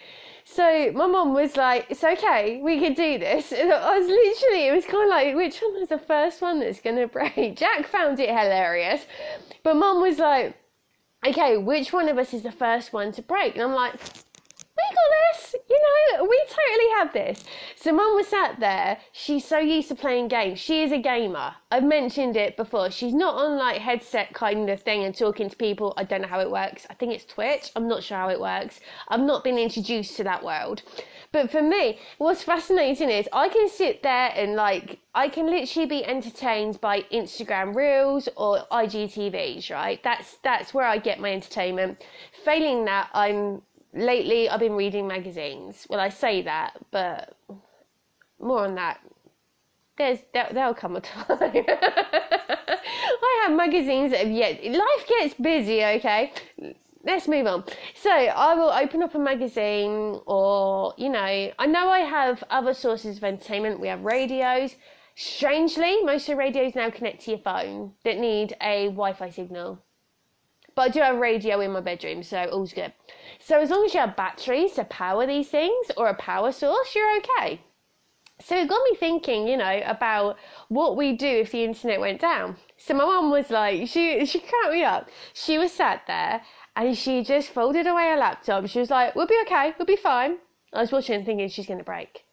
So 0.45 0.91
my 0.93 1.07
mom 1.07 1.35
was 1.35 1.57
like, 1.57 1.87
"It's 1.91 2.03
okay, 2.03 2.61
we 2.63 2.81
can 2.81 2.95
do 2.95 3.19
this." 3.19 3.53
And 3.61 3.71
I 3.73 3.99
was 3.99 4.09
literally, 4.09 4.69
it 4.69 4.75
was 4.75 4.87
kind 4.87 5.05
of 5.05 5.11
like, 5.11 5.37
which 5.37 5.61
one 5.61 5.79
was 5.79 5.89
the 5.91 5.99
first 5.99 6.41
one 6.41 6.59
that's 6.61 6.81
gonna 6.81 7.07
break? 7.07 7.55
Jack 7.63 7.87
found 7.87 8.19
it 8.19 8.31
hilarious, 8.31 9.07
but 9.63 9.77
mom 9.77 10.01
was 10.01 10.19
like, 10.19 10.57
"Okay, 11.27 11.59
which 11.59 11.93
one 11.93 12.09
of 12.09 12.17
us 12.19 12.33
is 12.33 12.43
the 12.43 12.53
first 12.53 12.95
one 12.95 13.13
to 13.13 13.23
break?" 13.23 13.55
And 13.55 13.63
I'm 13.63 13.75
like, 13.75 14.01
you 15.69 15.81
know, 16.17 16.25
we 16.25 16.43
totally 16.49 16.91
have 16.97 17.13
this. 17.13 17.45
So 17.77 17.93
mum 17.93 18.15
was 18.15 18.29
sat 18.29 18.59
there, 18.59 18.99
she's 19.13 19.45
so 19.45 19.59
used 19.59 19.89
to 19.89 19.95
playing 19.95 20.29
games. 20.29 20.59
She 20.59 20.83
is 20.83 20.93
a 20.93 20.99
gamer. 20.99 21.55
I've 21.71 21.85
mentioned 21.85 22.37
it 22.37 22.57
before. 22.57 22.91
She's 22.91 23.13
not 23.13 23.35
on 23.35 23.59
like 23.59 23.81
headset 23.81 24.33
kind 24.33 24.71
of 24.71 24.83
thing 24.83 25.05
and 25.05 25.15
talking 25.15 25.51
to 25.51 25.57
people. 25.57 25.93
I 25.97 26.05
don't 26.05 26.23
know 26.23 26.29
how 26.29 26.41
it 26.41 26.51
works. 26.51 26.87
I 26.89 26.95
think 26.95 27.13
it's 27.13 27.25
Twitch. 27.25 27.71
I'm 27.77 27.87
not 27.87 28.03
sure 28.03 28.17
how 28.17 28.31
it 28.31 28.41
works. 28.41 28.81
I've 29.09 29.21
not 29.21 29.45
been 29.45 29.59
introduced 29.59 30.17
to 30.17 30.25
that 30.25 30.43
world. 30.43 30.83
But 31.31 31.51
for 31.51 31.61
me, 31.61 31.99
what's 32.17 32.43
fascinating 32.43 33.11
is 33.11 33.29
I 33.35 33.51
can 33.51 33.69
sit 33.69 34.03
there 34.03 34.33
and 34.35 34.55
like 34.55 34.99
I 35.15 35.29
can 35.29 35.47
literally 35.47 35.87
be 35.87 36.05
entertained 36.05 36.81
by 36.81 37.03
Instagram 37.13 37.75
Reels 37.75 38.31
or 38.37 38.61
IGTVs, 38.73 39.71
right? 39.71 40.03
That's 40.03 40.39
that's 40.43 40.73
where 40.73 40.87
I 40.87 40.97
get 40.97 41.21
my 41.21 41.31
entertainment. 41.33 42.03
Failing 42.45 42.87
that, 42.87 43.11
I'm 43.13 43.61
lately 43.93 44.49
I've 44.49 44.61
been 44.61 44.75
reading 44.75 45.07
magazines. 45.07 45.87
Well, 45.89 46.01
I 46.01 46.09
say 46.09 46.43
that, 46.43 46.77
but 46.91 47.37
more 48.41 48.65
on 48.65 48.75
that. 48.77 49.01
There's 49.97 50.21
there, 50.33 50.49
there'll 50.53 50.75
come 50.75 50.97
a 50.97 51.01
time. 51.01 51.25
I 51.31 53.45
have 53.47 53.57
magazines 53.57 54.13
that 54.13 54.21
have 54.21 54.31
yet. 54.31 54.65
Life 54.65 55.09
gets 55.09 55.35
busy, 55.35 55.85
okay. 55.85 56.33
Let's 57.05 57.27
move 57.27 57.47
on. 57.47 57.65
So 57.95 58.11
I 58.11 58.55
will 58.55 58.71
open 58.71 59.03
up 59.03 59.15
a 59.15 59.19
magazine, 59.19 60.21
or 60.27 60.95
you 60.97 61.09
know, 61.09 61.53
I 61.59 61.67
know 61.67 61.89
I 61.89 62.01
have 62.01 62.45
other 62.51 62.75
sources 62.75 63.17
of 63.17 63.25
entertainment. 63.25 63.81
We 63.81 63.89
have 63.89 64.03
radios. 64.03 64.77
Strangely, 65.17 66.03
most 66.05 66.29
of 66.29 66.35
the 66.35 66.37
radios 66.37 66.77
now 66.77 66.91
connect 66.91 67.23
to 67.23 67.33
your 67.33 67.41
phone 67.41 67.93
that 68.05 68.19
need 68.19 68.55
a 68.61 68.87
Wi-Fi 68.87 69.31
signal. 69.31 69.83
But 70.77 70.83
I 70.83 70.89
do 70.91 71.01
have 71.01 71.17
radio 71.17 71.61
in 71.61 71.73
my 71.73 71.81
bedroom, 71.81 72.23
so 72.23 72.45
all's 72.53 72.73
good. 72.73 72.93
So 73.41 73.61
as 73.61 73.71
long 73.71 73.85
as 73.85 73.95
you 73.95 74.01
have 74.01 74.17
batteries 74.17 74.73
to 74.75 74.85
power 74.85 75.27
these 75.27 75.49
things 75.49 75.91
or 75.97 76.09
a 76.09 76.15
power 76.15 76.53
source, 76.53 76.95
you're 76.95 77.19
okay. 77.19 77.61
So 78.41 78.57
it 78.57 78.69
got 78.69 78.83
me 78.85 78.97
thinking, 78.97 79.49
you 79.49 79.57
know, 79.57 79.83
about 79.85 80.37
what 80.69 80.97
we 80.97 81.13
do 81.13 81.27
if 81.27 81.51
the 81.51 81.65
internet 81.65 82.01
went 82.01 82.21
down. 82.21 82.57
So 82.77 82.95
my 82.95 83.05
mum 83.05 83.31
was 83.31 83.51
like, 83.51 83.89
she 83.89 84.25
she 84.27 84.39
cracked 84.39 84.73
me 84.73 84.85
up. 84.85 85.09
She 85.35 85.59
was 85.59 85.73
sat 85.73 86.07
there 86.07 86.43
and 86.77 86.97
she 86.97 87.25
just 87.25 87.51
folded 87.51 87.87
away 87.87 88.11
her 88.11 88.17
laptop. 88.17 88.67
She 88.69 88.79
was 88.79 88.91
like, 88.91 89.17
"We'll 89.17 89.27
be 89.27 89.41
okay. 89.43 89.75
We'll 89.77 89.87
be 89.87 89.97
fine." 89.97 90.39
I 90.73 90.81
was 90.81 90.93
watching, 90.93 91.25
thinking 91.25 91.49
she's 91.49 91.67
going 91.67 91.79
to 91.79 91.85
break. 91.85 92.25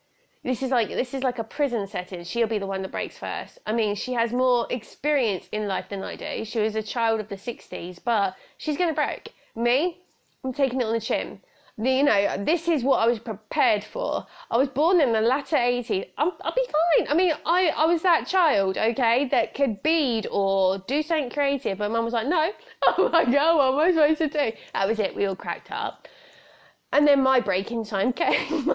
This 0.43 0.61
is 0.61 0.69
like 0.69 0.89
this 0.89 1.15
is 1.15 1.23
like 1.23 1.39
a 1.39 1.43
prison 1.43 1.87
setting. 1.87 2.23
She'll 2.23 2.47
be 2.47 2.59
the 2.59 2.67
one 2.67 2.83
that 2.83 2.91
breaks 2.91 3.17
first. 3.17 3.57
I 3.65 3.73
mean, 3.73 3.95
she 3.95 4.13
has 4.13 4.31
more 4.31 4.67
experience 4.69 5.49
in 5.51 5.67
life 5.67 5.89
than 5.89 6.03
I 6.03 6.15
do. 6.15 6.45
She 6.45 6.59
was 6.59 6.75
a 6.75 6.83
child 6.83 7.19
of 7.19 7.29
the 7.29 7.35
'60s, 7.37 7.97
but 8.03 8.35
she's 8.57 8.77
going 8.77 8.91
to 8.91 8.95
break. 8.95 9.33
Me, 9.55 10.01
I'm 10.45 10.53
taking 10.53 10.79
it 10.79 10.83
on 10.83 10.93
the 10.93 11.01
chin. 11.01 11.39
You 11.77 12.03
know, 12.03 12.37
this 12.45 12.67
is 12.67 12.83
what 12.83 12.99
I 12.99 13.07
was 13.07 13.17
prepared 13.17 13.83
for. 13.83 14.25
I 14.51 14.57
was 14.57 14.69
born 14.69 15.01
in 15.01 15.11
the 15.11 15.19
latter 15.19 15.57
80s. 15.57 16.07
i 16.17 16.23
will 16.23 16.31
be 16.55 16.65
fine. 16.97 17.07
I 17.09 17.15
mean, 17.15 17.33
I, 17.45 17.69
I 17.69 17.85
was 17.85 18.03
that 18.03 18.27
child, 18.27 18.77
okay, 18.77 19.27
that 19.29 19.55
could 19.55 19.81
bead 19.81 20.27
or 20.31 20.77
do 20.87 21.01
something 21.01 21.31
creative. 21.31 21.79
But 21.79 21.91
mum 21.91 22.05
was 22.05 22.13
like, 22.13 22.27
no. 22.27 22.51
Oh 22.87 23.09
my 23.09 23.25
God, 23.25 23.57
what 23.57 23.73
am 23.73 23.79
I 23.79 23.91
supposed 23.91 24.19
to 24.19 24.51
do? 24.51 24.55
That 24.73 24.87
was 24.87 24.99
it. 24.99 25.15
We 25.15 25.25
all 25.25 25.35
cracked 25.35 25.71
up. 25.71 26.07
And 26.93 27.07
then 27.07 27.23
my 27.23 27.39
breaking 27.39 27.83
time 27.83 28.13
came. 28.23 28.71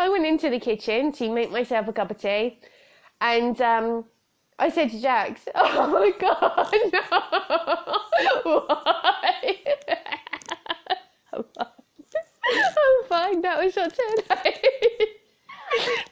I 0.00 0.08
went 0.10 0.24
into 0.24 0.48
the 0.48 0.58
kitchen 0.58 1.12
to 1.12 1.30
make 1.30 1.50
myself 1.50 1.86
a 1.88 1.92
cup 1.92 2.10
of 2.10 2.18
tea. 2.18 2.58
And 3.20 3.60
um, 3.60 4.06
I 4.58 4.70
said 4.70 4.90
to 4.90 5.00
Jax, 5.00 5.42
Oh 5.54 5.86
my 5.88 6.10
God, 6.18 6.74
no. 8.44 8.66
Why? 8.66 10.05
I'm 11.58 11.66
oh, 12.78 13.04
fine. 13.08 13.42
That 13.42 13.62
was 13.62 13.76
your 13.76 13.88
turn. 13.88 14.40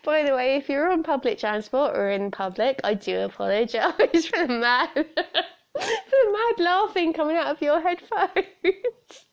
By 0.04 0.22
the 0.22 0.34
way, 0.34 0.56
if 0.56 0.68
you're 0.68 0.90
on 0.90 1.02
public 1.02 1.38
transport 1.38 1.96
or 1.96 2.10
in 2.10 2.30
public, 2.30 2.80
I 2.84 2.94
do 2.94 3.20
apologise 3.20 4.26
for 4.26 4.46
the 4.46 4.58
mad, 4.58 4.90
for 4.92 5.02
the 5.74 6.32
mad 6.32 6.64
laughing 6.64 7.12
coming 7.12 7.36
out 7.36 7.46
of 7.46 7.62
your 7.62 7.80
headphones. 7.80 9.23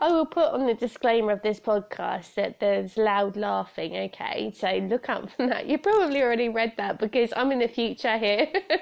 I 0.00 0.10
will 0.10 0.26
put 0.26 0.52
on 0.52 0.66
the 0.66 0.74
disclaimer 0.74 1.32
of 1.32 1.42
this 1.42 1.60
podcast 1.60 2.34
that 2.34 2.58
there's 2.58 2.96
loud 2.96 3.36
laughing, 3.36 3.96
okay? 3.96 4.52
So 4.56 4.68
look 4.88 5.08
out 5.08 5.30
for 5.30 5.46
that. 5.46 5.66
You 5.66 5.78
probably 5.78 6.22
already 6.22 6.48
read 6.48 6.72
that 6.78 6.98
because 6.98 7.32
I'm 7.36 7.52
in 7.52 7.58
the 7.58 7.68
future 7.68 8.16
here. 8.18 8.48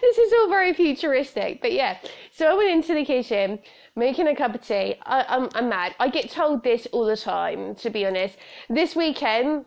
this 0.00 0.18
is 0.18 0.32
all 0.34 0.48
very 0.48 0.74
futuristic, 0.74 1.60
but 1.62 1.72
yeah. 1.72 1.98
So 2.32 2.46
I 2.46 2.54
went 2.54 2.70
into 2.70 2.94
the 2.94 3.04
kitchen 3.04 3.58
making 3.96 4.28
a 4.28 4.36
cup 4.36 4.54
of 4.54 4.66
tea. 4.66 4.96
I, 5.04 5.24
I'm, 5.28 5.48
I'm 5.54 5.68
mad. 5.68 5.94
I 5.98 6.08
get 6.08 6.30
told 6.30 6.62
this 6.62 6.86
all 6.92 7.06
the 7.06 7.16
time, 7.16 7.74
to 7.76 7.90
be 7.90 8.06
honest. 8.06 8.36
This 8.68 8.94
weekend, 8.94 9.64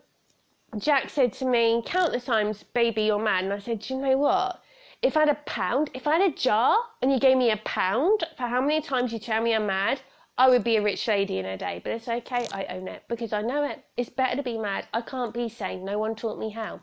Jack 0.78 1.10
said 1.10 1.32
to 1.34 1.44
me 1.44 1.82
countless 1.84 2.24
times, 2.24 2.62
Baby, 2.62 3.02
you're 3.02 3.18
mad. 3.18 3.44
And 3.44 3.52
I 3.52 3.58
said, 3.58 3.80
Do 3.80 3.94
you 3.94 4.00
know 4.00 4.18
what? 4.18 4.62
If 5.04 5.18
I 5.18 5.20
had 5.20 5.28
a 5.28 5.38
pound, 5.44 5.90
if 5.92 6.06
I 6.06 6.16
had 6.16 6.32
a 6.32 6.34
jar 6.34 6.78
and 7.02 7.12
you 7.12 7.18
gave 7.18 7.36
me 7.36 7.50
a 7.50 7.58
pound 7.58 8.24
for 8.38 8.44
how 8.44 8.62
many 8.62 8.80
times 8.80 9.12
you 9.12 9.18
tell 9.18 9.42
me 9.42 9.54
I'm 9.54 9.66
mad, 9.66 10.00
I 10.38 10.48
would 10.48 10.64
be 10.64 10.76
a 10.76 10.82
rich 10.82 11.06
lady 11.06 11.38
in 11.38 11.44
a 11.44 11.58
day, 11.58 11.80
but 11.84 11.92
it's 11.92 12.08
okay. 12.08 12.48
I 12.52 12.64
own 12.70 12.88
it 12.88 13.04
because 13.06 13.34
I 13.34 13.42
know 13.42 13.64
it. 13.64 13.84
It's 13.98 14.08
better 14.08 14.34
to 14.34 14.42
be 14.42 14.56
mad. 14.56 14.88
I 14.94 15.02
can't 15.02 15.34
be 15.34 15.50
sane. 15.50 15.84
No 15.84 15.98
one 15.98 16.16
taught 16.16 16.38
me 16.38 16.48
how. 16.50 16.80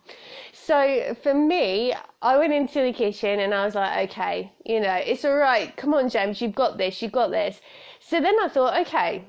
So 0.54 1.16
for 1.24 1.34
me, 1.34 1.96
I 2.22 2.38
went 2.38 2.54
into 2.54 2.82
the 2.82 2.94
kitchen 2.94 3.40
and 3.40 3.56
I 3.56 3.66
was 3.66 3.74
like, 3.74 4.12
okay, 4.12 4.54
you 4.66 4.80
know, 4.80 4.94
it's 4.94 5.26
all 5.26 5.36
right. 5.36 5.76
Come 5.76 5.96
on, 5.96 6.08
James, 6.08 6.42
you've 6.42 6.56
got 6.56 6.78
this. 6.78 7.02
You've 7.02 7.12
got 7.12 7.32
this. 7.32 7.60
So 8.00 8.22
then 8.22 8.36
I 8.40 8.48
thought, 8.48 8.80
okay, 8.82 9.26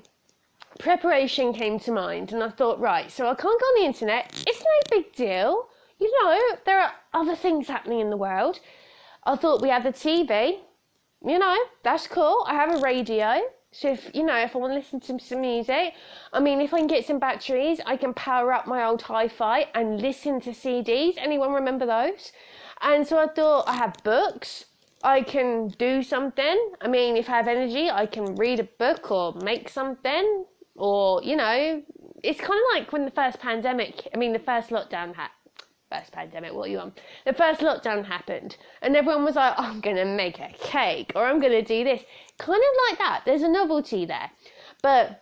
preparation 0.79 1.51
came 1.51 1.79
to 1.79 1.91
mind 1.91 2.31
and 2.31 2.43
I 2.43 2.49
thought, 2.49 2.79
right, 2.79 3.11
so 3.11 3.25
I 3.25 3.33
can't 3.33 3.59
go 3.59 3.65
on 3.65 3.81
the 3.81 3.87
internet. 3.87 4.43
It's 4.47 4.59
no 4.61 4.97
big 4.97 5.13
deal. 5.13 5.67
You 5.99 6.23
know, 6.23 6.57
there 6.65 6.79
are 6.79 6.93
other 7.13 7.35
things 7.35 7.67
happening 7.67 7.99
in 7.99 8.11
the 8.11 8.17
world. 8.17 8.59
I 9.25 9.35
thought 9.35 9.61
we 9.61 9.69
had 9.69 9.83
the 9.83 9.93
TV. 9.93 10.59
You 11.25 11.39
know, 11.39 11.57
that's 11.83 12.07
cool. 12.07 12.43
I 12.47 12.55
have 12.55 12.75
a 12.75 12.79
radio. 12.79 13.41
So 13.71 13.91
if 13.91 14.11
you 14.13 14.23
know, 14.23 14.35
if 14.35 14.55
I 14.55 14.59
want 14.59 14.71
to 14.71 14.75
listen 14.75 14.99
to 14.99 15.19
some 15.19 15.41
music, 15.41 15.93
I 16.31 16.39
mean, 16.39 16.61
if 16.61 16.73
I 16.73 16.79
can 16.79 16.87
get 16.87 17.05
some 17.05 17.19
batteries, 17.19 17.79
I 17.85 17.97
can 17.97 18.13
power 18.13 18.53
up 18.53 18.67
my 18.67 18.85
old 18.85 19.01
hi-fi 19.01 19.67
and 19.73 20.01
listen 20.01 20.41
to 20.41 20.51
CDs. 20.51 21.15
Anyone 21.17 21.53
remember 21.53 21.85
those? 21.85 22.33
And 22.81 23.07
so 23.07 23.17
I 23.17 23.27
thought 23.27 23.67
I 23.67 23.73
have 23.73 23.95
books. 24.03 24.65
I 25.03 25.21
can 25.21 25.69
do 25.69 26.03
something. 26.03 26.71
I 26.81 26.87
mean, 26.87 27.17
if 27.17 27.29
I 27.29 27.37
have 27.37 27.47
energy, 27.47 27.89
I 27.89 28.05
can 28.05 28.35
read 28.35 28.59
a 28.59 28.63
book 28.63 29.09
or 29.09 29.33
make 29.35 29.69
something. 29.69 30.45
Or 30.75 31.23
you 31.23 31.35
know, 31.37 31.81
it's 32.23 32.39
kind 32.41 32.59
of 32.59 32.65
like 32.73 32.91
when 32.91 33.05
the 33.05 33.11
first 33.11 33.39
pandemic. 33.39 34.07
I 34.13 34.17
mean, 34.17 34.33
the 34.33 34.39
first 34.39 34.69
lockdown 34.69 35.15
happened 35.15 35.42
first 35.93 36.11
pandemic, 36.11 36.53
what 36.53 36.67
are 36.67 36.71
you 36.71 36.79
on? 36.79 36.93
The 37.25 37.33
first 37.33 37.61
lockdown 37.61 38.05
happened, 38.05 38.57
and 38.81 38.95
everyone 38.95 39.23
was 39.23 39.35
like, 39.35 39.53
I'm 39.57 39.81
going 39.81 39.95
to 39.97 40.05
make 40.05 40.39
a 40.39 40.53
cake, 40.59 41.11
or 41.15 41.25
I'm 41.25 41.39
going 41.39 41.53
to 41.53 41.61
do 41.61 41.83
this. 41.83 42.01
Kind 42.37 42.61
of 42.61 42.89
like 42.89 42.99
that. 42.99 43.21
There's 43.25 43.43
a 43.43 43.49
novelty 43.49 44.05
there. 44.05 44.31
But 44.81 45.21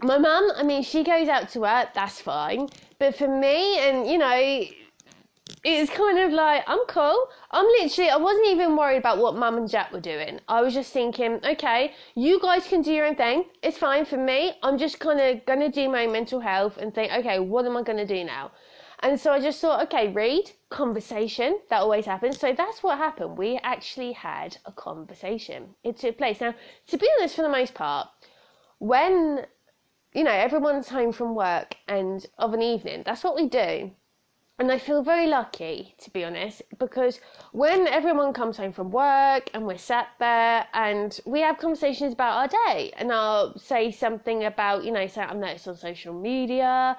my 0.00 0.18
mum, 0.18 0.50
I 0.56 0.62
mean, 0.62 0.82
she 0.82 1.02
goes 1.02 1.28
out 1.28 1.48
to 1.50 1.60
work, 1.60 1.94
that's 1.94 2.20
fine. 2.20 2.68
But 2.98 3.16
for 3.16 3.28
me, 3.28 3.78
and 3.78 4.06
you 4.06 4.18
know, 4.18 4.64
it's 5.64 5.90
kind 5.90 6.18
of 6.18 6.32
like 6.32 6.62
I'm 6.66 6.84
cool. 6.86 7.28
I'm 7.50 7.66
literally 7.66 8.10
I 8.10 8.16
wasn't 8.16 8.46
even 8.48 8.76
worried 8.76 8.98
about 8.98 9.18
what 9.18 9.36
Mum 9.36 9.56
and 9.56 9.68
Jack 9.68 9.92
were 9.92 10.00
doing. 10.00 10.40
I 10.48 10.60
was 10.60 10.74
just 10.74 10.92
thinking, 10.92 11.40
okay, 11.44 11.92
you 12.14 12.40
guys 12.40 12.66
can 12.66 12.82
do 12.82 12.92
your 12.92 13.06
own 13.06 13.16
thing. 13.16 13.46
It's 13.62 13.76
fine 13.76 14.04
for 14.04 14.16
me. 14.16 14.52
I'm 14.62 14.78
just 14.78 14.98
kind 15.00 15.20
of 15.20 15.44
gonna 15.44 15.70
do 15.70 15.88
my 15.88 16.06
mental 16.06 16.40
health 16.40 16.76
and 16.78 16.94
think, 16.94 17.12
okay, 17.12 17.38
what 17.38 17.64
am 17.66 17.76
I 17.76 17.82
gonna 17.82 18.06
do 18.06 18.22
now? 18.24 18.52
And 19.00 19.20
so 19.20 19.32
I 19.32 19.40
just 19.40 19.60
thought, 19.60 19.82
okay, 19.84 20.08
read, 20.08 20.50
conversation, 20.70 21.58
that 21.68 21.80
always 21.80 22.06
happens. 22.06 22.40
So 22.40 22.52
that's 22.52 22.82
what 22.82 22.98
happened. 22.98 23.36
We 23.36 23.58
actually 23.62 24.12
had 24.12 24.56
a 24.64 24.72
conversation. 24.72 25.74
It 25.84 25.98
took 25.98 26.18
place. 26.18 26.40
Now, 26.40 26.54
to 26.88 26.96
be 26.96 27.08
honest, 27.18 27.36
for 27.36 27.42
the 27.42 27.48
most 27.48 27.74
part, 27.74 28.08
when, 28.78 29.46
you 30.14 30.24
know, 30.24 30.32
everyone's 30.32 30.88
home 30.88 31.12
from 31.12 31.34
work 31.34 31.76
and 31.88 32.24
of 32.38 32.54
an 32.54 32.62
evening, 32.62 33.02
that's 33.04 33.22
what 33.22 33.36
we 33.36 33.48
do. 33.48 33.90
And 34.58 34.72
I 34.72 34.78
feel 34.78 35.02
very 35.02 35.26
lucky, 35.26 35.94
to 35.98 36.10
be 36.10 36.24
honest, 36.24 36.62
because 36.78 37.20
when 37.52 37.86
everyone 37.86 38.32
comes 38.32 38.56
home 38.56 38.72
from 38.72 38.90
work 38.90 39.50
and 39.52 39.66
we're 39.66 39.76
sat 39.76 40.08
there 40.18 40.66
and 40.72 41.20
we 41.26 41.40
have 41.40 41.58
conversations 41.58 42.14
about 42.14 42.38
our 42.38 42.48
day, 42.48 42.90
and 42.96 43.12
I'll 43.12 43.58
say 43.58 43.90
something 43.90 44.44
about, 44.44 44.82
you 44.82 44.92
know, 44.92 45.06
say 45.08 45.20
I've 45.20 45.36
noticed 45.36 45.68
on 45.68 45.76
social 45.76 46.14
media, 46.14 46.96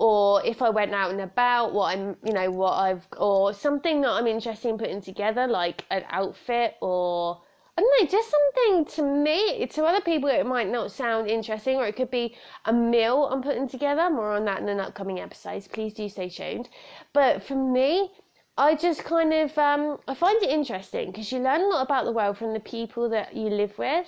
or 0.00 0.42
if 0.46 0.62
I 0.62 0.70
went 0.70 0.94
out 0.94 1.10
and 1.10 1.20
about, 1.20 1.74
what 1.74 1.94
I'm, 1.94 2.16
you 2.24 2.32
know, 2.32 2.50
what 2.50 2.72
I've, 2.72 3.06
or 3.18 3.52
something 3.52 4.00
that 4.00 4.08
I'm 4.08 4.26
interested 4.26 4.70
in 4.70 4.78
putting 4.78 5.02
together, 5.02 5.46
like 5.46 5.84
an 5.90 6.04
outfit 6.08 6.76
or, 6.80 7.42
I 7.76 7.82
don't 7.82 8.00
know, 8.00 8.10
just 8.10 8.30
something 8.30 8.86
to 8.96 9.02
me, 9.02 9.66
to 9.66 9.84
other 9.84 10.00
people 10.00 10.30
it 10.30 10.46
might 10.46 10.70
not 10.70 10.90
sound 10.90 11.28
interesting, 11.28 11.76
or 11.76 11.84
it 11.84 11.96
could 11.96 12.10
be 12.10 12.34
a 12.64 12.72
meal 12.72 13.28
I'm 13.30 13.42
putting 13.42 13.68
together. 13.68 14.08
More 14.08 14.32
on 14.32 14.46
that 14.46 14.60
in 14.60 14.70
an 14.70 14.80
upcoming 14.80 15.20
episode. 15.20 15.68
Please 15.70 15.92
do 15.92 16.08
stay 16.08 16.30
tuned. 16.30 16.70
But 17.12 17.42
for 17.42 17.54
me, 17.54 18.10
I 18.56 18.76
just 18.76 19.04
kind 19.04 19.34
of, 19.34 19.56
um, 19.58 19.98
I 20.08 20.14
find 20.14 20.42
it 20.42 20.48
interesting 20.48 21.10
because 21.10 21.30
you 21.30 21.40
learn 21.40 21.60
a 21.60 21.66
lot 21.66 21.82
about 21.82 22.06
the 22.06 22.12
world 22.12 22.38
from 22.38 22.54
the 22.54 22.60
people 22.60 23.10
that 23.10 23.36
you 23.36 23.50
live 23.50 23.78
with 23.78 24.06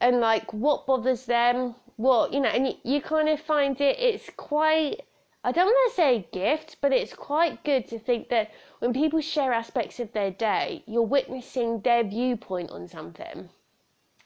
and 0.00 0.20
like 0.20 0.50
what 0.54 0.86
bothers 0.86 1.26
them, 1.26 1.74
what, 1.96 2.32
you 2.32 2.40
know, 2.40 2.48
and 2.48 2.66
you, 2.66 2.74
you 2.82 3.02
kind 3.02 3.28
of 3.28 3.40
find 3.40 3.78
it, 3.82 3.98
it's 3.98 4.30
quite, 4.38 5.02
I 5.46 5.52
don't 5.52 5.66
want 5.66 5.90
to 5.90 5.94
say 5.94 6.26
gift, 6.32 6.78
but 6.80 6.90
it's 6.90 7.12
quite 7.12 7.62
good 7.64 7.86
to 7.88 7.98
think 7.98 8.30
that 8.30 8.50
when 8.78 8.94
people 8.94 9.20
share 9.20 9.52
aspects 9.52 10.00
of 10.00 10.10
their 10.12 10.30
day, 10.30 10.82
you're 10.86 11.02
witnessing 11.02 11.82
their 11.82 12.02
viewpoint 12.02 12.70
on 12.70 12.88
something. 12.88 13.50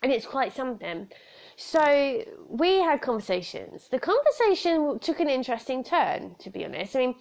And 0.01 0.13
it's 0.13 0.27
quite 0.27 0.53
something. 0.53 1.11
So 1.57 2.23
we 2.49 2.81
had 2.81 3.03
conversations. 3.03 3.89
The 3.89 3.99
conversation 3.99 5.01
took 5.01 5.19
an 5.19 5.29
interesting 5.29 5.83
turn, 5.83 6.37
to 6.39 6.51
be 6.51 6.65
honest. 6.65 6.95
I 6.95 7.01
mean, 7.01 7.15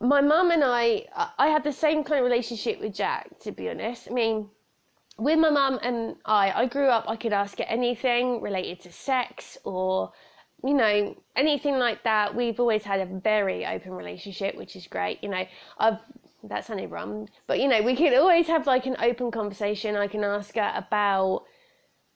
my 0.00 0.20
mum 0.20 0.50
and 0.50 0.64
I, 0.64 1.06
I 1.38 1.46
had 1.46 1.62
the 1.62 1.72
same 1.72 2.02
kind 2.02 2.18
of 2.18 2.24
relationship 2.24 2.80
with 2.80 2.92
Jack, 2.92 3.38
to 3.42 3.52
be 3.52 3.70
honest. 3.70 4.08
I 4.10 4.14
mean, 4.14 4.50
with 5.16 5.38
my 5.38 5.50
mum 5.50 5.78
and 5.80 6.16
I, 6.24 6.50
I 6.62 6.66
grew 6.66 6.88
up, 6.88 7.04
I 7.06 7.14
could 7.14 7.32
ask 7.32 7.58
her 7.58 7.64
anything 7.64 8.40
related 8.40 8.80
to 8.80 8.90
sex 8.90 9.56
or 9.62 10.12
you 10.64 10.72
know, 10.72 11.14
anything 11.36 11.78
like 11.78 12.02
that, 12.04 12.34
we've 12.34 12.58
always 12.58 12.84
had 12.84 13.00
a 13.00 13.06
very 13.06 13.66
open 13.66 13.92
relationship, 13.92 14.56
which 14.56 14.76
is 14.76 14.86
great. 14.86 15.22
You 15.22 15.28
know, 15.28 15.46
I've 15.78 15.98
that 16.44 16.64
sounded 16.64 16.90
wrong, 16.90 17.28
but 17.46 17.58
you 17.58 17.68
know, 17.68 17.82
we 17.82 17.96
can 17.96 18.14
always 18.14 18.46
have 18.46 18.66
like 18.66 18.86
an 18.86 18.96
open 19.00 19.30
conversation. 19.30 19.96
I 19.96 20.06
can 20.06 20.24
ask 20.24 20.54
her 20.54 20.72
about 20.74 21.44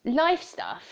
life 0.04 0.42
stuff, 0.42 0.82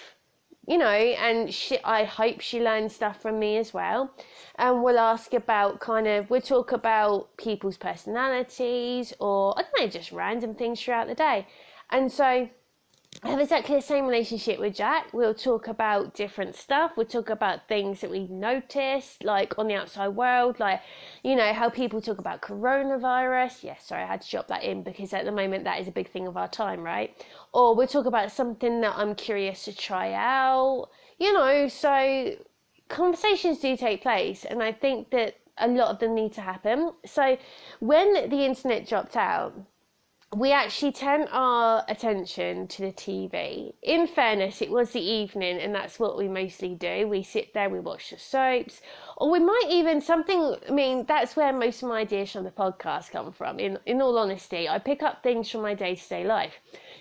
you 0.67 0.79
know, 0.79 0.87
and 0.87 1.53
she, 1.53 1.79
I 1.85 2.05
hope 2.05 2.41
she 2.41 2.63
learns 2.63 2.95
stuff 2.95 3.21
from 3.21 3.39
me 3.39 3.57
as 3.59 3.73
well. 3.73 4.11
And 4.57 4.83
we'll 4.83 4.99
ask 4.99 5.33
about 5.35 5.81
kind 5.81 6.07
of, 6.07 6.31
we'll 6.31 6.41
talk 6.41 6.73
about 6.73 7.37
people's 7.37 7.77
personalities 7.77 9.13
or 9.19 9.59
I 9.59 9.63
don't 9.63 9.81
know, 9.81 9.89
just 9.89 10.13
random 10.13 10.55
things 10.55 10.83
throughout 10.83 11.07
the 11.07 11.15
day. 11.15 11.47
And 11.91 12.11
so 12.11 12.49
I 13.27 13.31
have 13.31 13.41
exactly 13.41 13.75
the 13.75 13.83
same 13.83 14.07
relationship 14.07 14.61
with 14.61 14.77
Jack. 14.77 15.13
We'll 15.13 15.35
talk 15.35 15.67
about 15.67 16.15
different 16.15 16.55
stuff. 16.55 16.93
We'll 16.97 17.07
talk 17.07 17.29
about 17.29 17.67
things 17.67 18.01
that 18.01 18.09
we've 18.09 18.31
noticed, 18.31 19.25
like 19.25 19.59
on 19.59 19.67
the 19.67 19.75
outside 19.75 20.11
world, 20.11 20.61
like, 20.61 20.81
you 21.25 21.35
know, 21.35 21.53
how 21.53 21.69
people 21.69 22.01
talk 22.01 22.19
about 22.19 22.41
coronavirus. 22.41 23.65
Yes, 23.65 23.65
yeah, 23.65 23.77
sorry, 23.79 24.05
I 24.05 24.07
had 24.07 24.23
to 24.23 24.31
drop 24.31 24.47
that 24.47 24.63
in 24.63 24.85
because 24.85 25.13
at 25.13 25.25
the 25.25 25.33
moment 25.33 25.65
that 25.65 25.81
is 25.81 25.89
a 25.89 25.91
big 25.91 26.09
thing 26.09 26.29
of 26.29 26.37
our 26.37 26.47
time, 26.47 26.85
right? 26.85 27.21
Or 27.53 27.75
we'll 27.75 27.89
talk 27.89 28.07
about 28.07 28.31
something 28.31 28.81
that 28.83 28.95
I'm 28.97 29.17
curious 29.17 29.65
to 29.65 29.75
try 29.75 30.13
out, 30.13 30.91
you 31.19 31.33
know, 31.33 31.67
so 31.67 32.37
conversations 32.89 33.59
do 33.59 33.77
take 33.77 34.03
place. 34.03 34.45
And 34.45 34.63
I 34.63 34.71
think 34.71 35.11
that 35.11 35.35
a 35.59 35.67
lot 35.67 35.89
of 35.89 35.99
them 35.99 36.15
need 36.15 36.33
to 36.35 36.43
happen. 36.43 36.93
So 37.05 37.37
when 37.81 38.31
the 38.31 38.45
internet 38.45 38.87
dropped 38.87 39.17
out, 39.17 39.53
we 40.35 40.51
actually 40.51 40.91
turned 40.91 41.29
our 41.31 41.85
attention 41.89 42.67
to 42.67 42.83
the 42.83 42.93
TV. 42.93 43.73
In 43.83 44.09
fairness, 44.09 44.61
it 44.61 44.71
was 44.71 44.91
the 44.91 45.01
evening, 45.01 45.59
and 45.59 45.73
that's 45.73 46.01
what 46.01 46.19
we 46.19 46.27
mostly 46.27 46.75
do. 46.75 47.07
We 47.07 47.23
sit 47.23 47.55
there, 47.55 47.71
we 47.71 47.79
watch 47.79 48.11
the 48.11 48.19
soaps, 48.19 48.83
or 49.17 49.31
we 49.31 49.39
might 49.39 49.69
even 49.71 50.01
something. 50.01 50.57
I 50.69 50.73
mean, 50.73 51.05
that's 51.07 51.37
where 51.37 51.53
most 51.53 51.83
of 51.83 51.91
my 51.91 52.01
ideas 52.01 52.33
from 52.33 52.43
the 52.43 52.51
podcast 52.51 53.13
come 53.13 53.33
from. 53.33 53.61
In 53.61 53.79
in 53.87 54.03
all 54.03 54.19
honesty, 54.19 54.69
I 54.69 54.81
pick 54.81 55.03
up 55.03 55.23
things 55.23 55.49
from 55.49 55.63
my 55.63 55.75
day 55.75 55.95
to 55.95 56.09
day 56.09 56.25
life. 56.25 56.55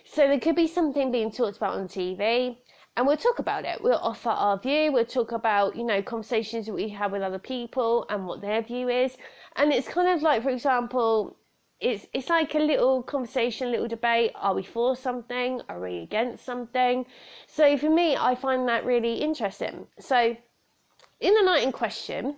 So 0.03 0.27
there 0.27 0.39
could 0.39 0.55
be 0.55 0.67
something 0.67 1.11
being 1.11 1.31
talked 1.31 1.57
about 1.57 1.77
on 1.77 1.87
TV, 1.87 2.57
and 2.95 3.07
we'll 3.07 3.17
talk 3.17 3.39
about 3.39 3.65
it. 3.65 3.81
We'll 3.81 3.97
offer 3.97 4.29
our 4.29 4.59
view. 4.59 4.91
We'll 4.91 5.03
talk 5.03 5.31
about 5.31 5.75
you 5.75 5.83
know 5.83 6.01
conversations 6.03 6.67
that 6.67 6.73
we 6.73 6.89
have 6.89 7.11
with 7.11 7.23
other 7.23 7.39
people 7.39 8.05
and 8.09 8.27
what 8.27 8.41
their 8.41 8.61
view 8.61 8.87
is. 8.87 9.17
And 9.55 9.73
it's 9.73 9.87
kind 9.87 10.09
of 10.09 10.21
like, 10.21 10.43
for 10.43 10.51
example, 10.51 11.37
it's 11.79 12.07
it's 12.13 12.29
like 12.29 12.55
a 12.55 12.59
little 12.59 13.03
conversation, 13.03 13.71
little 13.71 13.87
debate. 13.87 14.31
Are 14.35 14.53
we 14.53 14.63
for 14.63 14.95
something? 14.95 15.61
Are 15.69 15.79
we 15.79 15.99
against 15.99 16.45
something? 16.45 17.05
So 17.47 17.77
for 17.77 17.89
me, 17.89 18.15
I 18.15 18.35
find 18.35 18.67
that 18.69 18.85
really 18.85 19.15
interesting. 19.15 19.87
So 19.99 20.37
in 21.19 21.33
the 21.33 21.41
night 21.41 21.63
in 21.63 21.71
question, 21.71 22.37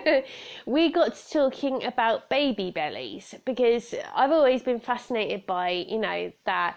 we 0.66 0.90
got 0.90 1.14
to 1.14 1.30
talking 1.30 1.84
about 1.84 2.30
baby 2.30 2.70
bellies 2.70 3.34
because 3.44 3.94
I've 4.14 4.32
always 4.32 4.62
been 4.62 4.80
fascinated 4.80 5.46
by 5.46 5.70
you 5.70 5.98
know 5.98 6.32
that 6.44 6.76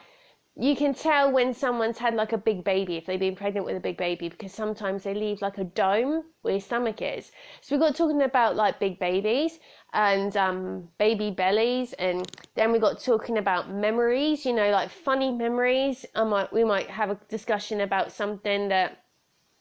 you 0.58 0.74
can 0.74 0.94
tell 0.94 1.32
when 1.32 1.54
someone's 1.54 1.98
had 1.98 2.16
like 2.16 2.32
a 2.32 2.38
big 2.38 2.64
baby 2.64 2.96
if 2.96 3.06
they've 3.06 3.20
been 3.20 3.36
pregnant 3.36 3.66
with 3.66 3.76
a 3.76 3.80
big 3.82 3.98
baby 3.98 4.30
because 4.30 4.54
sometimes 4.54 5.04
they 5.04 5.14
leave 5.14 5.42
like 5.42 5.58
a 5.58 5.66
dome 5.66 6.24
where 6.44 6.54
your 6.54 6.62
stomach 6.62 7.02
is. 7.02 7.32
So 7.60 7.76
we 7.76 7.80
got 7.80 7.96
talking 7.96 8.22
about 8.22 8.56
like 8.56 8.80
big 8.80 8.98
babies 8.98 9.60
and 9.94 10.36
um, 10.38 10.88
baby 10.98 11.30
bellies, 11.30 11.92
and 11.94 12.26
then 12.56 12.72
we 12.72 12.80
got 12.80 13.02
talking 13.02 13.38
about 13.38 13.70
memories. 13.70 14.46
You 14.46 14.54
know, 14.54 14.70
like 14.72 14.90
funny 14.90 15.32
memories. 15.32 16.06
I 16.16 16.24
might 16.24 16.54
we 16.54 16.64
might 16.64 16.90
have 16.90 17.10
a 17.10 17.20
discussion 17.28 17.82
about 17.82 18.14
something 18.14 18.70
that 18.70 19.04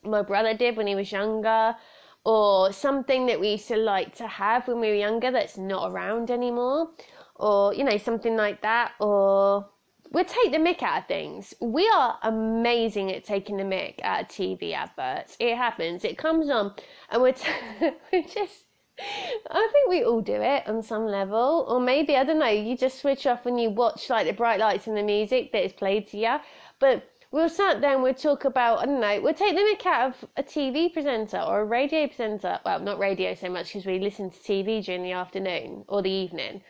my 0.03 0.21
brother 0.21 0.53
did 0.53 0.77
when 0.77 0.87
he 0.87 0.95
was 0.95 1.11
younger, 1.11 1.75
or 2.23 2.71
something 2.71 3.25
that 3.25 3.39
we 3.39 3.49
used 3.51 3.67
to 3.67 3.77
like 3.77 4.15
to 4.15 4.27
have 4.27 4.67
when 4.67 4.79
we 4.79 4.87
were 4.87 4.95
younger 4.95 5.31
that's 5.31 5.57
not 5.57 5.91
around 5.91 6.31
anymore, 6.31 6.91
or 7.35 7.73
you 7.73 7.83
know 7.83 7.97
something 7.97 8.37
like 8.37 8.61
that, 8.61 8.93
or 9.01 9.67
we'll 10.15 10.23
take 10.23 10.53
the 10.53 10.57
mick 10.57 10.81
out 10.81 11.01
of 11.01 11.07
things. 11.07 11.53
We 11.59 11.91
are 11.93 12.17
amazing 12.23 13.11
at 13.11 13.25
taking 13.25 13.57
the 13.57 13.63
mick 13.63 13.95
out 14.01 14.21
of 14.21 14.27
TV 14.29 14.73
adverts. 14.73 15.35
It 15.41 15.57
happens. 15.57 16.05
It 16.05 16.17
comes 16.17 16.49
on, 16.49 16.73
and 17.09 17.21
we're, 17.21 17.33
t- 17.33 17.49
we're 18.13 18.23
just. 18.23 18.63
I 18.97 19.69
think 19.73 19.89
we 19.89 20.05
all 20.05 20.21
do 20.21 20.35
it 20.35 20.65
on 20.69 20.81
some 20.81 21.05
level, 21.05 21.65
or 21.67 21.81
maybe 21.81 22.15
I 22.15 22.23
don't 22.23 22.39
know. 22.39 22.47
You 22.47 22.77
just 22.77 23.01
switch 23.01 23.27
off 23.27 23.43
when 23.43 23.57
you 23.57 23.69
watch 23.69 24.09
like 24.09 24.25
the 24.25 24.31
bright 24.31 24.57
lights 24.57 24.87
and 24.87 24.95
the 24.95 25.03
music 25.03 25.51
that 25.51 25.65
is 25.65 25.73
played 25.73 26.07
to 26.07 26.17
you. 26.17 26.37
But 26.79 27.03
we'll 27.29 27.49
there 27.49 27.93
and 27.93 28.01
we'll 28.01 28.13
talk 28.13 28.45
about 28.45 28.79
I 28.79 28.85
don't 28.85 29.01
know. 29.01 29.19
We'll 29.21 29.33
take 29.33 29.53
the 29.53 29.63
mick 29.63 29.85
out 29.85 30.11
of 30.11 30.29
a 30.37 30.43
TV 30.43 30.93
presenter 30.93 31.39
or 31.39 31.59
a 31.59 31.65
radio 31.65 32.07
presenter. 32.07 32.57
Well, 32.63 32.79
not 32.79 32.99
radio 32.99 33.35
so 33.35 33.49
much 33.49 33.67
because 33.73 33.85
we 33.85 33.99
listen 33.99 34.29
to 34.29 34.37
TV 34.37 34.85
during 34.85 35.03
the 35.03 35.11
afternoon 35.11 35.83
or 35.89 36.01
the 36.01 36.09
evening 36.09 36.61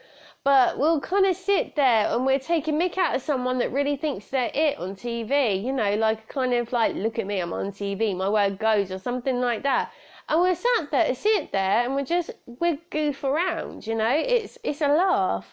but 0.45 0.77
we'll 0.77 1.01
kind 1.01 1.25
of 1.25 1.35
sit 1.35 1.75
there 1.75 2.07
and 2.07 2.23
we're 2.23 2.37
taking 2.37 2.79
mick 2.79 2.99
out 2.99 3.15
of 3.15 3.21
someone 3.23 3.57
that 3.57 3.71
really 3.71 3.97
thinks 3.97 4.27
they're 4.27 4.51
it 4.53 4.77
on 4.77 4.95
TV, 4.95 5.61
you 5.61 5.73
know, 5.73 5.95
like 5.95 6.29
kind 6.29 6.53
of 6.53 6.71
like, 6.71 6.95
look 6.95 7.17
at 7.17 7.25
me, 7.25 7.39
I'm 7.39 7.51
on 7.51 7.71
TV, 7.71 8.15
my 8.15 8.29
word 8.29 8.59
goes, 8.59 8.91
or 8.91 8.99
something 8.99 9.41
like 9.41 9.63
that. 9.63 9.91
And 10.29 10.39
we're 10.39 10.53
sat 10.53 10.91
there, 10.91 11.15
sit 11.15 11.51
there, 11.51 11.83
and 11.83 11.95
we're 11.95 12.05
just 12.05 12.29
we 12.45 12.79
goof 12.91 13.23
around, 13.23 13.87
you 13.87 13.95
know. 13.95 14.11
It's 14.11 14.59
it's 14.63 14.81
a 14.81 14.87
laugh. 14.87 15.51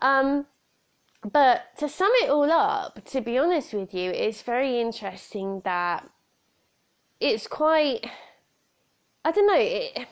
Um, 0.00 0.46
but 1.24 1.76
to 1.78 1.88
sum 1.88 2.10
it 2.22 2.30
all 2.30 2.50
up, 2.50 3.04
to 3.06 3.20
be 3.20 3.38
honest 3.38 3.72
with 3.72 3.94
you, 3.94 4.10
it's 4.10 4.42
very 4.42 4.80
interesting 4.80 5.62
that 5.64 6.08
it's 7.20 7.46
quite. 7.46 8.08
I 9.24 9.30
don't 9.30 9.46
know. 9.46 9.56
It, 9.56 10.08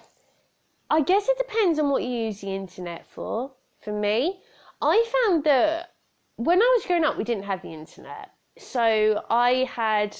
I 0.88 1.00
guess 1.00 1.28
it 1.28 1.38
depends 1.38 1.80
on 1.80 1.90
what 1.90 2.04
you 2.04 2.10
use 2.10 2.40
the 2.40 2.54
internet 2.54 3.06
for 3.06 3.52
for 3.80 3.92
me. 3.92 4.42
I 4.80 5.04
found 5.12 5.44
that 5.44 5.94
when 6.36 6.60
I 6.62 6.74
was 6.76 6.86
growing 6.86 7.04
up, 7.04 7.16
we 7.16 7.24
didn't 7.24 7.44
have 7.44 7.62
the 7.62 7.74
internet. 7.74 8.30
So 8.58 9.24
I 9.30 9.64
had 9.64 10.16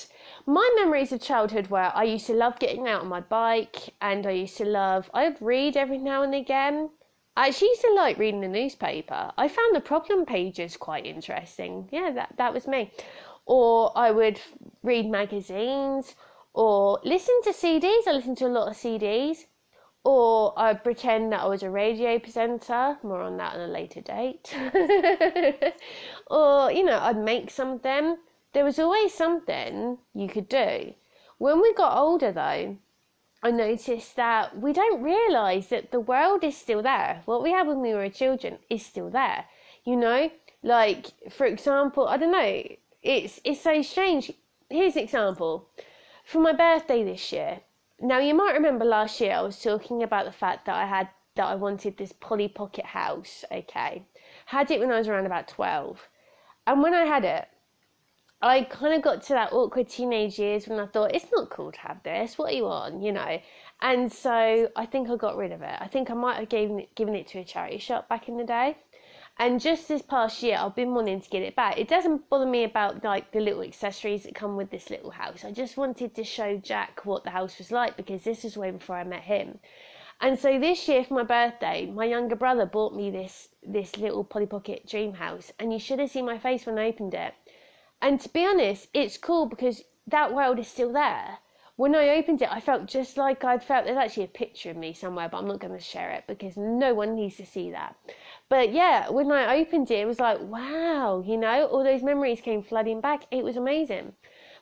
my 0.47 0.71
memories 0.77 1.13
of 1.13 1.21
childhood 1.21 1.69
where 1.69 1.95
I 1.95 2.05
used 2.05 2.27
to 2.27 2.33
love 2.33 2.59
getting 2.59 2.89
out 2.89 3.03
on 3.03 3.09
my 3.09 3.21
bike 3.21 3.95
and 4.01 4.27
I 4.27 4.31
used 4.31 4.57
to 4.59 4.65
love, 4.65 5.11
I'd 5.13 5.41
read 5.43 5.77
every 5.77 5.99
now 5.99 6.23
and 6.23 6.35
again. 6.35 6.91
I 7.37 7.49
actually 7.49 7.69
used 7.69 7.83
to 7.83 7.93
like 7.95 8.19
reading 8.19 8.41
the 8.41 8.49
newspaper. 8.49 9.33
I 9.37 9.49
found 9.49 9.75
the 9.75 9.81
problem 9.81 10.25
pages 10.27 10.77
quite 10.77 11.07
interesting. 11.07 11.89
Yeah, 11.91 12.11
that, 12.13 12.35
that 12.37 12.55
was 12.55 12.67
me. 12.67 12.93
Or 13.47 13.97
I 13.97 14.11
would 14.11 14.41
read 14.83 15.07
magazines 15.07 16.15
or 16.55 17.01
listen 17.05 17.41
to 17.43 17.51
CDs. 17.51 18.07
I 18.07 18.13
listened 18.13 18.39
to 18.39 18.47
a 18.47 18.49
lot 18.49 18.69
of 18.69 18.77
CDs 18.77 19.47
or 20.05 20.55
I'd 20.59 20.83
pretend 20.83 21.33
that 21.33 21.43
I 21.43 21.47
was 21.47 21.63
a 21.63 21.71
radio 21.71 22.19
presenter, 22.19 22.99
more 23.03 23.21
on 23.21 23.37
that 23.37 23.55
on 23.55 23.61
a 23.61 23.67
later 23.67 24.01
date. 24.01 24.55
or, 26.31 26.73
you 26.73 26.85
know, 26.85 26.99
I'd 26.99 27.19
make 27.19 27.51
something. 27.51 28.17
There 28.53 28.65
was 28.65 28.79
always 28.79 29.13
something 29.13 29.99
you 30.15 30.29
could 30.29 30.49
do. 30.49 30.95
When 31.39 31.61
we 31.61 31.75
got 31.75 31.97
older, 31.97 32.33
though, 32.33 32.77
I 33.43 33.51
noticed 33.51 34.17
that 34.17 34.59
we 34.59 34.73
don't 34.73 35.03
realise 35.03 35.69
that 35.69 35.91
the 35.91 36.01
world 36.01 36.45
is 36.45 36.57
still 36.57 36.83
there. 36.83 37.23
What 37.25 37.43
we 37.43 37.53
had 37.53 37.67
when 37.67 37.81
we 37.81 37.95
were 37.95 38.09
children 38.11 38.59
is 38.69 38.85
still 38.85 39.11
there. 39.11 39.47
You 39.85 39.97
know, 39.97 40.31
like 40.63 41.07
for 41.31 41.47
example, 41.47 42.07
I 42.07 42.19
don't 42.19 42.33
know. 42.33 42.63
It's 43.03 43.41
it's 43.45 43.63
so 43.63 43.81
strange. 43.81 44.31
Here's 44.69 44.97
an 44.97 45.03
example. 45.03 45.69
For 46.25 46.39
my 46.39 46.53
birthday 46.53 47.03
this 47.03 47.33
year, 47.33 47.61
now 48.01 48.19
you 48.19 48.35
might 48.35 48.55
remember 48.55 48.85
last 48.85 49.21
year 49.21 49.33
I 49.33 49.43
was 49.43 49.61
talking 49.61 50.03
about 50.03 50.25
the 50.25 50.33
fact 50.33 50.67
that 50.67 50.75
I 50.75 50.87
had 50.87 51.09
that 51.37 51.47
I 51.47 51.55
wanted 51.55 51.97
this 51.97 52.13
Polly 52.13 52.49
Pocket 52.49 52.85
house. 52.85 53.45
Okay, 53.53 54.05
had 54.47 54.71
it 54.71 54.81
when 54.81 54.91
I 54.91 54.99
was 54.99 55.09
around 55.09 55.27
about 55.27 55.49
twelve, 55.49 56.09
and 56.67 56.83
when 56.83 56.95
I 56.95 57.05
had 57.05 57.25
it, 57.25 57.49
I 58.43 58.63
kind 58.63 58.95
of 58.95 59.03
got 59.03 59.23
to 59.25 59.35
that 59.35 59.53
awkward 59.53 59.89
teenage 59.89 60.39
years 60.39 60.67
when 60.67 60.81
I 60.81 60.87
thought 60.87 61.15
it's 61.15 61.31
not 61.33 61.51
cool 61.51 61.73
to 61.73 61.81
have 61.81 62.03
this. 62.03 62.39
What 62.39 62.53
are 62.53 62.57
you 62.57 62.67
on? 62.67 63.03
You 63.03 63.13
know. 63.13 63.41
And 63.83 64.13
so 64.13 64.71
I 64.77 64.87
think 64.87 65.09
I 65.09 65.17
got 65.17 65.37
rid 65.37 65.53
of 65.53 65.63
it. 65.63 65.77
I 65.81 65.87
think 65.87 66.11
I 66.11 66.15
might 66.15 66.37
have 66.39 66.49
given 66.49 66.87
given 66.95 67.15
it 67.15 67.29
to 67.29 67.39
a 67.39 67.45
charity 67.45 67.79
shop 67.79 68.09
back 68.09 68.29
in 68.29 68.37
the 68.37 68.45
day. 68.45 68.77
And 69.41 69.59
just 69.59 69.89
this 69.89 70.03
past 70.03 70.43
year, 70.43 70.59
I've 70.61 70.75
been 70.75 70.93
wanting 70.95 71.23
to 71.23 71.31
get 71.31 71.43
it 71.43 71.57
back. 71.57 71.79
It 71.79 71.89
doesn't 71.89 72.29
bother 72.29 72.45
me 72.45 72.63
about 72.65 73.03
like 73.03 73.33
the 73.33 73.41
little 73.41 73.63
accessories 73.63 74.25
that 74.25 74.35
come 74.35 74.55
with 74.55 74.69
this 74.69 74.91
little 74.91 75.13
house. 75.13 75.47
I 75.47 75.51
just 75.51 75.79
wanted 75.79 76.15
to 76.15 76.25
show 76.25 76.59
Jack 76.59 77.07
what 77.07 77.25
the 77.25 77.31
house 77.31 77.57
was 77.57 77.73
like 77.73 77.97
because 77.97 78.23
this 78.23 78.45
was 78.45 78.59
way 78.59 78.71
before 78.71 78.97
I 78.97 79.05
met 79.05 79.23
him. 79.23 79.59
And 80.21 80.39
so 80.39 80.59
this 80.59 80.87
year 80.89 81.05
for 81.05 81.15
my 81.15 81.23
birthday, 81.23 81.87
my 81.87 82.05
younger 82.05 82.37
brother 82.37 82.67
bought 82.67 82.95
me 82.95 83.11
this 83.11 83.49
this 83.63 83.97
little 83.97 84.25
Polly 84.25 84.45
Pocket 84.45 84.87
dream 84.87 85.15
house, 85.15 85.55
and 85.59 85.73
you 85.73 85.79
should 85.79 86.01
have 86.01 86.11
seen 86.11 86.27
my 86.27 86.37
face 86.37 86.67
when 86.67 86.79
I 86.79 86.89
opened 86.89 87.15
it. 87.15 87.33
And 88.03 88.21
to 88.21 88.29
be 88.29 88.45
honest, 88.45 88.89
it's 88.93 89.17
cool 89.17 89.47
because 89.47 89.85
that 90.07 90.35
world 90.35 90.59
is 90.59 90.69
still 90.69 90.93
there. 90.93 91.39
When 91.81 91.95
I 91.95 92.11
opened 92.11 92.43
it, 92.43 92.53
I 92.53 92.61
felt 92.61 92.85
just 92.85 93.17
like 93.17 93.43
I'd 93.43 93.65
felt. 93.65 93.87
There's 93.87 93.97
actually 93.97 94.25
a 94.25 94.39
picture 94.43 94.69
of 94.69 94.77
me 94.77 94.93
somewhere, 94.93 95.31
but 95.31 95.39
I'm 95.39 95.49
not 95.49 95.61
going 95.61 95.73
to 95.73 95.81
share 95.81 96.11
it 96.11 96.25
because 96.27 96.59
no 96.59 96.93
one 96.93 97.15
needs 97.15 97.39
to 97.39 97.47
see 97.47 97.71
that. 97.71 97.97
But 98.51 98.71
yeah, 98.71 99.09
when 99.09 99.33
I 99.33 99.57
opened 99.57 99.91
it, 99.91 100.01
it 100.01 100.05
was 100.05 100.21
like, 100.21 100.41
wow, 100.43 101.25
you 101.27 101.39
know, 101.39 101.65
all 101.69 101.83
those 101.83 102.03
memories 102.03 102.43
came 102.43 102.63
flooding 102.63 103.01
back. 103.01 103.23
It 103.31 103.43
was 103.43 103.57
amazing. 103.57 104.13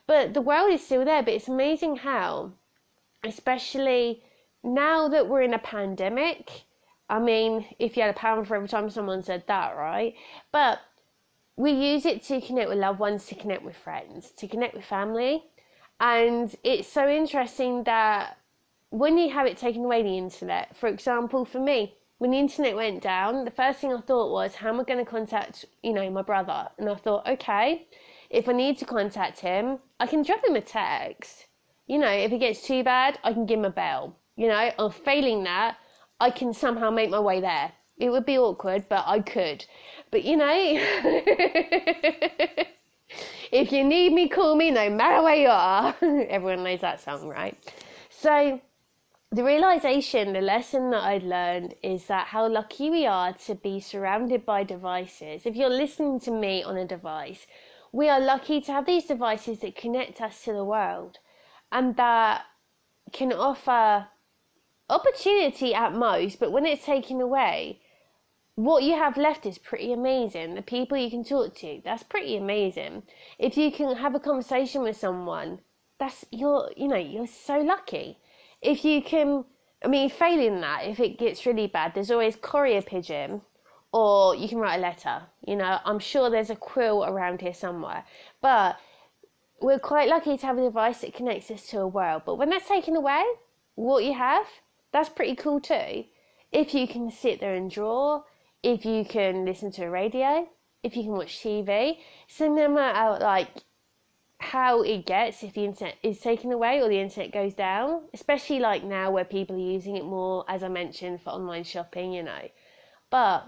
But 0.07 0.33
the 0.33 0.39
world 0.39 0.71
is 0.71 0.81
still 0.85 1.03
there, 1.03 1.21
but 1.21 1.33
it's 1.33 1.49
amazing 1.49 1.97
how, 1.97 2.53
especially 3.25 4.23
now 4.63 5.09
that 5.09 5.27
we're 5.27 5.41
in 5.41 5.53
a 5.53 5.59
pandemic, 5.59 6.49
I 7.09 7.19
mean, 7.19 7.65
if 7.79 7.97
you 7.97 8.03
had 8.03 8.15
a 8.15 8.17
pound 8.17 8.47
for 8.47 8.55
every 8.55 8.69
time 8.69 8.89
someone 8.89 9.23
said 9.23 9.43
that, 9.47 9.75
right? 9.75 10.15
But 10.53 10.79
we 11.57 11.71
use 11.71 12.05
it 12.05 12.23
to 12.27 12.39
connect 12.39 12.69
with 12.69 12.77
loved 12.77 12.99
ones, 12.99 13.25
to 13.25 13.35
connect 13.35 13.63
with 13.63 13.75
friends, 13.75 14.31
to 14.37 14.47
connect 14.47 14.73
with 14.73 14.85
family. 14.85 15.43
And 15.99 16.55
it's 16.63 16.87
so 16.87 17.09
interesting 17.09 17.83
that 17.83 18.37
when 18.89 19.17
you 19.17 19.29
have 19.31 19.45
it 19.45 19.57
taken 19.57 19.83
away 19.83 20.01
the 20.01 20.17
internet, 20.17 20.75
for 20.75 20.87
example, 20.87 21.45
for 21.45 21.59
me, 21.59 21.95
when 22.19 22.31
the 22.31 22.39
internet 22.39 22.75
went 22.75 23.01
down, 23.01 23.45
the 23.45 23.51
first 23.51 23.79
thing 23.79 23.93
I 23.93 24.01
thought 24.01 24.31
was, 24.31 24.55
how 24.55 24.69
am 24.69 24.79
I 24.79 24.83
going 24.83 25.03
to 25.03 25.09
contact, 25.09 25.65
you 25.83 25.93
know, 25.93 26.09
my 26.09 26.21
brother? 26.21 26.69
And 26.77 26.89
I 26.89 26.95
thought, 26.95 27.27
okay, 27.27 27.87
if 28.29 28.49
I 28.49 28.53
need 28.53 28.77
to 28.79 28.85
contact 28.85 29.39
him, 29.39 29.79
I 29.99 30.07
can 30.07 30.23
drop 30.23 30.43
him 30.43 30.55
a 30.55 30.61
text. 30.61 31.47
You 31.87 31.97
know, 31.97 32.11
if 32.11 32.31
it 32.31 32.39
gets 32.39 32.61
too 32.61 32.83
bad, 32.83 33.19
I 33.23 33.33
can 33.33 33.45
give 33.45 33.59
him 33.59 33.65
a 33.65 33.69
bell. 33.69 34.15
You 34.35 34.47
know, 34.47 34.71
or 34.79 34.91
failing 34.91 35.43
that, 35.43 35.77
I 36.19 36.29
can 36.29 36.53
somehow 36.53 36.91
make 36.91 37.09
my 37.09 37.19
way 37.19 37.41
there. 37.41 37.71
It 37.97 38.09
would 38.09 38.25
be 38.25 38.37
awkward, 38.37 38.87
but 38.89 39.03
I 39.05 39.19
could. 39.19 39.65
But 40.11 40.23
you 40.23 40.37
know, 40.37 40.45
if 43.51 43.71
you 43.71 43.83
need 43.83 44.13
me, 44.13 44.29
call 44.29 44.55
me 44.55 44.71
no 44.71 44.89
matter 44.89 45.23
where 45.23 45.35
you 45.35 45.49
are. 45.49 45.95
Everyone 46.01 46.63
knows 46.63 46.81
that 46.81 47.01
song, 47.01 47.27
right? 47.27 47.57
So 48.09 48.59
the 49.31 49.43
realization, 49.43 50.33
the 50.33 50.41
lesson 50.41 50.89
that 50.91 51.03
I'd 51.03 51.23
learned 51.23 51.75
is 51.83 52.05
that 52.07 52.27
how 52.27 52.47
lucky 52.47 52.89
we 52.89 53.05
are 53.05 53.33
to 53.33 53.55
be 53.55 53.79
surrounded 53.79 54.45
by 54.45 54.63
devices. 54.63 55.45
If 55.45 55.55
you're 55.55 55.69
listening 55.69 56.19
to 56.21 56.31
me 56.31 56.63
on 56.63 56.77
a 56.77 56.85
device, 56.85 57.45
we 57.91 58.09
are 58.09 58.19
lucky 58.19 58.61
to 58.61 58.71
have 58.71 58.85
these 58.85 59.05
devices 59.05 59.59
that 59.59 59.75
connect 59.75 60.21
us 60.21 60.43
to 60.45 60.53
the 60.53 60.63
world 60.63 61.19
and 61.71 61.95
that 61.95 62.45
can 63.11 63.31
offer 63.31 64.07
opportunity 64.89 65.73
at 65.73 65.93
most, 65.93 66.39
but 66.39 66.51
when 66.51 66.65
it's 66.65 66.85
taken 66.85 67.21
away, 67.21 67.81
what 68.65 68.83
you 68.83 68.93
have 68.93 69.17
left 69.17 69.45
is 69.45 69.57
pretty 69.57 69.93
amazing. 69.93 70.55
The 70.55 70.61
people 70.61 70.97
you 70.97 71.09
can 71.09 71.23
talk 71.23 71.55
to, 71.55 71.81
that's 71.83 72.03
pretty 72.03 72.35
amazing. 72.35 73.03
If 73.37 73.57
you 73.57 73.71
can 73.71 73.95
have 73.95 74.15
a 74.15 74.19
conversation 74.19 74.81
with 74.81 74.97
someone, 74.97 75.59
that's 75.97 76.25
you're 76.31 76.71
you 76.75 76.87
know, 76.87 76.97
you're 76.97 77.27
so 77.27 77.59
lucky 77.59 78.17
if 78.61 78.83
you 78.83 79.01
can, 79.01 79.45
I 79.83 79.87
mean, 79.87 80.09
failing 80.09 80.61
that, 80.61 80.85
if 80.85 80.99
it 80.99 81.17
gets 81.17 81.45
really 81.45 81.67
bad, 81.67 81.93
there's 81.93 82.11
always 82.11 82.35
courier 82.35 82.81
pigeon, 82.81 83.41
or 83.93 84.35
you 84.35 84.49
can 84.49 84.57
write 84.57 84.77
a 84.77 84.81
letter. 84.81 85.21
You 85.45 85.55
know, 85.55 85.79
I'm 85.85 85.99
sure 85.99 86.29
there's 86.29 86.49
a 86.49 86.55
quill 86.55 87.05
around 87.05 87.41
here 87.41 87.53
somewhere, 87.53 88.03
but 88.41 88.77
we're 89.61 89.79
quite 89.79 90.09
lucky 90.09 90.37
to 90.37 90.45
have 90.45 90.57
a 90.57 90.63
device 90.63 91.01
that 91.01 91.13
connects 91.13 91.51
us 91.51 91.67
to 91.67 91.79
a 91.79 91.87
world. 91.87 92.23
But 92.25 92.35
when 92.35 92.49
that's 92.49 92.67
taken 92.67 92.95
away, 92.95 93.23
what 93.75 94.03
you 94.03 94.13
have, 94.13 94.45
that's 94.91 95.09
pretty 95.09 95.35
cool 95.35 95.59
too. 95.59 96.05
If 96.51 96.73
you 96.73 96.87
can 96.87 97.11
sit 97.11 97.39
there 97.39 97.55
and 97.55 97.71
draw, 97.71 98.23
if 98.63 98.85
you 98.85 99.05
can 99.05 99.45
listen 99.45 99.71
to 99.71 99.83
a 99.83 99.89
radio, 99.89 100.47
if 100.83 100.95
you 100.95 101.03
can 101.03 101.11
watch 101.11 101.39
TV, 101.39 101.97
so 102.27 102.53
no 102.53 102.67
matter 102.67 103.23
like 103.23 103.49
how 104.39 104.81
it 104.81 105.05
gets 105.05 105.43
if 105.43 105.53
the 105.53 105.65
internet 105.65 105.95
is 106.01 106.19
taken 106.19 106.51
away 106.51 106.81
or 106.81 106.87
the 106.87 106.99
internet 106.99 107.31
goes 107.31 107.53
down, 107.53 108.01
especially 108.13 108.59
like 108.59 108.83
now 108.83 109.11
where 109.11 109.25
people 109.25 109.55
are 109.55 109.59
using 109.59 109.97
it 109.97 110.05
more, 110.05 110.45
as 110.47 110.63
I 110.63 110.69
mentioned, 110.69 111.21
for 111.21 111.31
online 111.31 111.63
shopping, 111.63 112.13
you 112.13 112.23
know. 112.23 112.49
But 113.09 113.45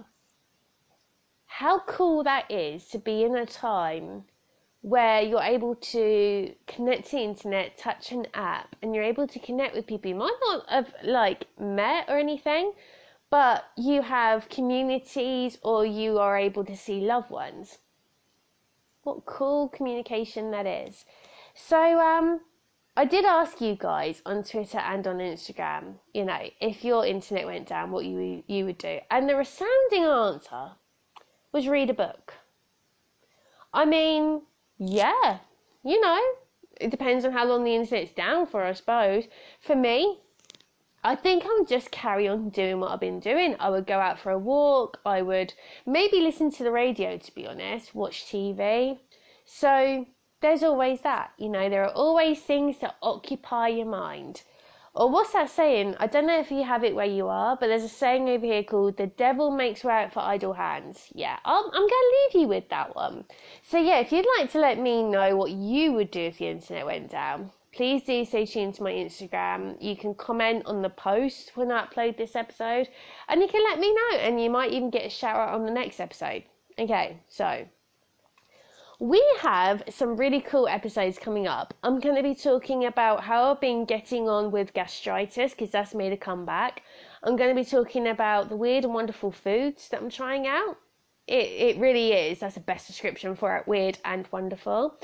how 1.45 1.79
cool 1.79 2.23
that 2.23 2.49
is 2.51 2.87
to 2.89 2.97
be 2.97 3.23
in 3.23 3.35
a 3.35 3.45
time 3.45 4.23
where 4.81 5.21
you're 5.21 5.43
able 5.43 5.75
to 5.75 6.53
connect 6.67 7.05
to 7.05 7.17
the 7.17 7.23
internet, 7.23 7.77
touch 7.77 8.11
an 8.11 8.25
app, 8.33 8.75
and 8.81 8.95
you're 8.95 9.03
able 9.03 9.27
to 9.27 9.39
connect 9.39 9.75
with 9.75 9.85
people 9.85 10.09
you 10.09 10.15
might 10.15 10.37
not 10.41 10.69
have 10.69 10.93
like 11.03 11.45
met 11.59 12.05
or 12.09 12.17
anything, 12.17 12.73
but 13.31 13.65
you 13.77 14.03
have 14.03 14.49
communities 14.49 15.57
or 15.63 15.85
you 15.85 16.19
are 16.19 16.37
able 16.37 16.63
to 16.65 16.77
see 16.77 16.99
loved 17.01 17.31
ones 17.31 17.79
What 19.03 19.25
cool 19.25 19.69
communication 19.69 20.51
that 20.51 20.67
is. 20.67 21.05
So, 21.55 21.99
um, 21.99 22.41
I 22.95 23.05
did 23.05 23.25
ask 23.25 23.61
you 23.61 23.75
guys 23.75 24.21
on 24.25 24.43
Twitter 24.43 24.79
and 24.79 25.07
on 25.07 25.19
Instagram, 25.19 25.95
you 26.13 26.25
know, 26.25 26.49
if 26.59 26.83
your 26.83 27.05
internet 27.05 27.45
went 27.45 27.67
down, 27.67 27.91
what 27.91 28.05
you 28.05 28.43
you 28.47 28.65
would 28.65 28.77
do, 28.77 28.99
and 29.09 29.29
the 29.29 29.35
resounding 29.35 30.03
answer 30.03 30.71
was 31.53 31.67
read 31.67 31.89
a 31.89 31.93
book. 31.93 32.33
I 33.73 33.85
mean, 33.85 34.43
yeah, 34.77 35.39
you 35.83 36.01
know, 36.01 36.21
it 36.81 36.91
depends 36.91 37.25
on 37.25 37.31
how 37.31 37.45
long 37.45 37.63
the 37.63 37.75
internet's 37.75 38.11
down 38.11 38.45
for, 38.45 38.63
I 38.63 38.73
suppose. 38.73 39.25
For 39.61 39.75
me, 39.75 40.19
I 41.03 41.15
think 41.15 41.43
I 41.43 41.55
would 41.57 41.67
just 41.67 41.89
carry 41.89 42.27
on 42.27 42.49
doing 42.49 42.79
what 42.79 42.91
I've 42.91 42.99
been 42.99 43.19
doing. 43.19 43.55
I 43.59 43.69
would 43.71 43.87
go 43.87 43.99
out 43.99 44.19
for 44.19 44.31
a 44.31 44.37
walk. 44.37 44.99
I 45.03 45.23
would 45.23 45.53
maybe 45.85 46.21
listen 46.21 46.51
to 46.51 46.63
the 46.63 46.71
radio, 46.71 47.17
to 47.17 47.35
be 47.35 47.47
honest, 47.47 47.95
watch 47.95 48.25
TV. 48.25 48.99
So 49.45 50.05
there's 50.41 50.61
always 50.61 51.01
that, 51.01 51.31
you 51.37 51.49
know, 51.49 51.69
there 51.69 51.85
are 51.85 51.93
always 51.93 52.39
things 52.41 52.77
that 52.79 52.97
occupy 53.01 53.69
your 53.69 53.87
mind. 53.87 54.43
Or 54.93 55.09
what's 55.09 55.33
that 55.33 55.49
saying? 55.49 55.95
I 55.99 56.07
don't 56.07 56.27
know 56.27 56.39
if 56.39 56.51
you 56.51 56.63
have 56.63 56.83
it 56.83 56.93
where 56.93 57.05
you 57.05 57.27
are, 57.29 57.55
but 57.55 57.67
there's 57.67 57.83
a 57.83 57.89
saying 57.89 58.29
over 58.29 58.45
here 58.45 58.63
called 58.63 58.97
"the 58.97 59.07
devil 59.07 59.49
makes 59.49 59.85
work 59.85 60.11
for 60.11 60.19
idle 60.19 60.53
hands." 60.53 61.07
Yeah, 61.15 61.39
I'm, 61.45 61.65
I'm 61.65 61.71
going 61.71 61.89
to 61.89 62.17
leave 62.33 62.41
you 62.41 62.47
with 62.49 62.67
that 62.69 62.93
one. 62.93 63.23
So 63.63 63.77
yeah, 63.79 63.99
if 63.99 64.11
you'd 64.11 64.27
like 64.37 64.51
to 64.51 64.59
let 64.59 64.77
me 64.77 65.01
know 65.01 65.37
what 65.37 65.51
you 65.51 65.93
would 65.93 66.11
do 66.11 66.19
if 66.19 66.39
the 66.39 66.49
internet 66.49 66.85
went 66.85 67.09
down, 67.09 67.51
please 67.73 68.03
do 68.03 68.25
stay 68.25 68.45
tuned 68.45 68.75
to 68.75 68.83
my 68.83 68.91
Instagram. 68.91 69.77
You 69.81 69.95
can 69.95 70.13
comment 70.13 70.63
on 70.65 70.81
the 70.81 70.89
post 70.89 71.51
when 71.55 71.71
I 71.71 71.85
upload 71.85 72.17
this 72.17 72.35
episode, 72.35 72.89
and 73.29 73.41
you 73.41 73.47
can 73.47 73.63
let 73.63 73.79
me 73.79 73.93
know, 73.93 74.17
and 74.17 74.41
you 74.41 74.49
might 74.49 74.71
even 74.71 74.89
get 74.89 75.05
a 75.05 75.09
shout 75.09 75.35
out 75.35 75.53
on 75.53 75.65
the 75.65 75.71
next 75.71 75.99
episode. 75.99 76.43
Okay, 76.77 77.17
so 77.27 77.65
we 78.99 79.23
have 79.39 79.81
some 79.89 80.15
really 80.15 80.41
cool 80.41 80.67
episodes 80.67 81.17
coming 81.17 81.47
up. 81.47 81.73
I'm 81.81 81.99
going 81.99 82.15
to 82.15 82.21
be 82.21 82.35
talking 82.35 82.85
about 82.85 83.23
how 83.23 83.51
I've 83.51 83.59
been 83.59 83.83
getting 83.83 84.29
on 84.29 84.51
with 84.51 84.73
gastritis 84.73 85.53
because 85.53 85.71
that's 85.71 85.95
made 85.95 86.13
a 86.13 86.17
comeback. 86.17 86.83
I'm 87.23 87.35
going 87.35 87.49
to 87.49 87.59
be 87.59 87.65
talking 87.65 88.09
about 88.09 88.49
the 88.49 88.55
weird 88.55 88.83
and 88.83 88.93
wonderful 88.93 89.31
foods 89.31 89.89
that 89.89 90.01
I'm 90.01 90.09
trying 90.09 90.45
out. 90.45 90.77
It, 91.27 91.75
it 91.75 91.77
really 91.79 92.13
is. 92.13 92.39
That's 92.39 92.53
the 92.53 92.61
best 92.61 92.85
description 92.85 93.35
for 93.35 93.57
it 93.57 93.67
weird 93.67 93.97
and 94.05 94.27
wonderful. 94.31 94.95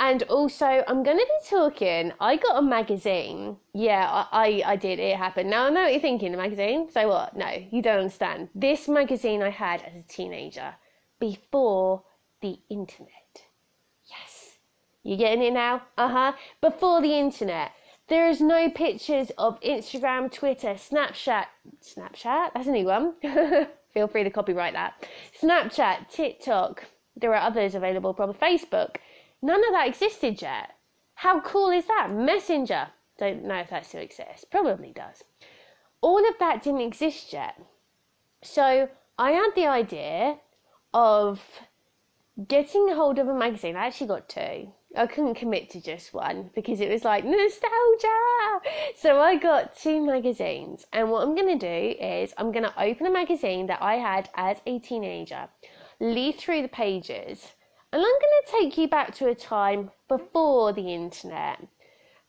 And 0.00 0.22
also, 0.24 0.84
I'm 0.86 1.02
going 1.02 1.18
to 1.18 1.26
be 1.26 1.48
talking. 1.48 2.12
I 2.20 2.36
got 2.36 2.58
a 2.58 2.62
magazine. 2.62 3.56
Yeah, 3.74 4.08
I, 4.08 4.62
I, 4.64 4.72
I 4.72 4.76
did. 4.76 5.00
It 5.00 5.16
happened. 5.16 5.50
Now 5.50 5.66
I 5.66 5.70
know 5.70 5.82
what 5.82 5.92
you're 5.92 6.00
thinking. 6.00 6.32
A 6.32 6.36
magazine? 6.36 6.88
So 6.88 7.08
what? 7.08 7.36
No, 7.36 7.50
you 7.72 7.82
don't 7.82 7.98
understand. 7.98 8.48
This 8.54 8.86
magazine 8.86 9.42
I 9.42 9.50
had 9.50 9.82
as 9.82 9.96
a 9.96 10.02
teenager 10.02 10.72
before 11.18 12.04
the 12.40 12.60
internet. 12.70 13.42
Yes. 14.06 14.58
You 15.02 15.16
getting 15.16 15.42
it 15.42 15.52
now? 15.52 15.82
Uh 15.96 16.08
huh. 16.08 16.32
Before 16.60 17.02
the 17.02 17.18
internet, 17.18 17.72
there 18.06 18.28
is 18.28 18.40
no 18.40 18.70
pictures 18.70 19.32
of 19.36 19.60
Instagram, 19.62 20.30
Twitter, 20.30 20.74
Snapchat. 20.74 21.46
Snapchat? 21.82 22.52
That's 22.54 22.68
a 22.68 22.70
new 22.70 22.86
one. 22.86 23.14
Feel 23.92 24.06
free 24.06 24.22
to 24.22 24.30
copyright 24.30 24.74
that. 24.74 25.04
Snapchat, 25.42 26.08
TikTok. 26.08 26.84
There 27.16 27.34
are 27.34 27.42
others 27.42 27.74
available, 27.74 28.14
probably 28.14 28.36
Facebook. 28.36 28.96
None 29.40 29.64
of 29.64 29.72
that 29.72 29.88
existed 29.88 30.42
yet. 30.42 30.74
How 31.14 31.40
cool 31.40 31.70
is 31.70 31.86
that? 31.86 32.10
Messenger. 32.12 32.88
Don't 33.18 33.44
know 33.44 33.56
if 33.56 33.70
that 33.70 33.86
still 33.86 34.00
exists. 34.00 34.44
Probably 34.44 34.92
does. 34.92 35.24
All 36.00 36.28
of 36.28 36.38
that 36.38 36.62
didn't 36.62 36.82
exist 36.82 37.32
yet. 37.32 37.60
So 38.42 38.88
I 39.18 39.32
had 39.32 39.50
the 39.54 39.66
idea 39.66 40.38
of 40.94 41.40
getting 42.46 42.94
hold 42.94 43.18
of 43.18 43.28
a 43.28 43.34
magazine. 43.34 43.76
I 43.76 43.86
actually 43.86 44.06
got 44.06 44.28
two. 44.28 44.72
I 44.96 45.06
couldn't 45.06 45.34
commit 45.34 45.70
to 45.70 45.80
just 45.80 46.14
one 46.14 46.50
because 46.54 46.80
it 46.80 46.90
was 46.90 47.04
like 47.04 47.24
nostalgia. 47.24 48.60
So 48.96 49.20
I 49.20 49.36
got 49.36 49.76
two 49.76 50.04
magazines, 50.04 50.86
and 50.92 51.10
what 51.10 51.22
I'm 51.22 51.34
going 51.34 51.58
to 51.58 51.66
do 51.66 51.98
is 52.00 52.32
I'm 52.38 52.52
going 52.52 52.64
to 52.64 52.82
open 52.82 53.06
a 53.06 53.10
magazine 53.10 53.66
that 53.66 53.82
I 53.82 53.96
had 53.96 54.30
as 54.34 54.58
a 54.66 54.78
teenager, 54.78 55.48
leaf 56.00 56.38
through 56.38 56.62
the 56.62 56.68
pages, 56.68 57.52
and 57.92 58.02
I'm 58.02 58.02
going 58.02 58.20
to 58.44 58.52
take 58.52 58.78
you 58.78 58.88
back 58.88 59.14
to 59.16 59.28
a 59.28 59.34
time 59.34 59.90
before 60.08 60.72
the 60.72 60.92
internet. 60.92 61.66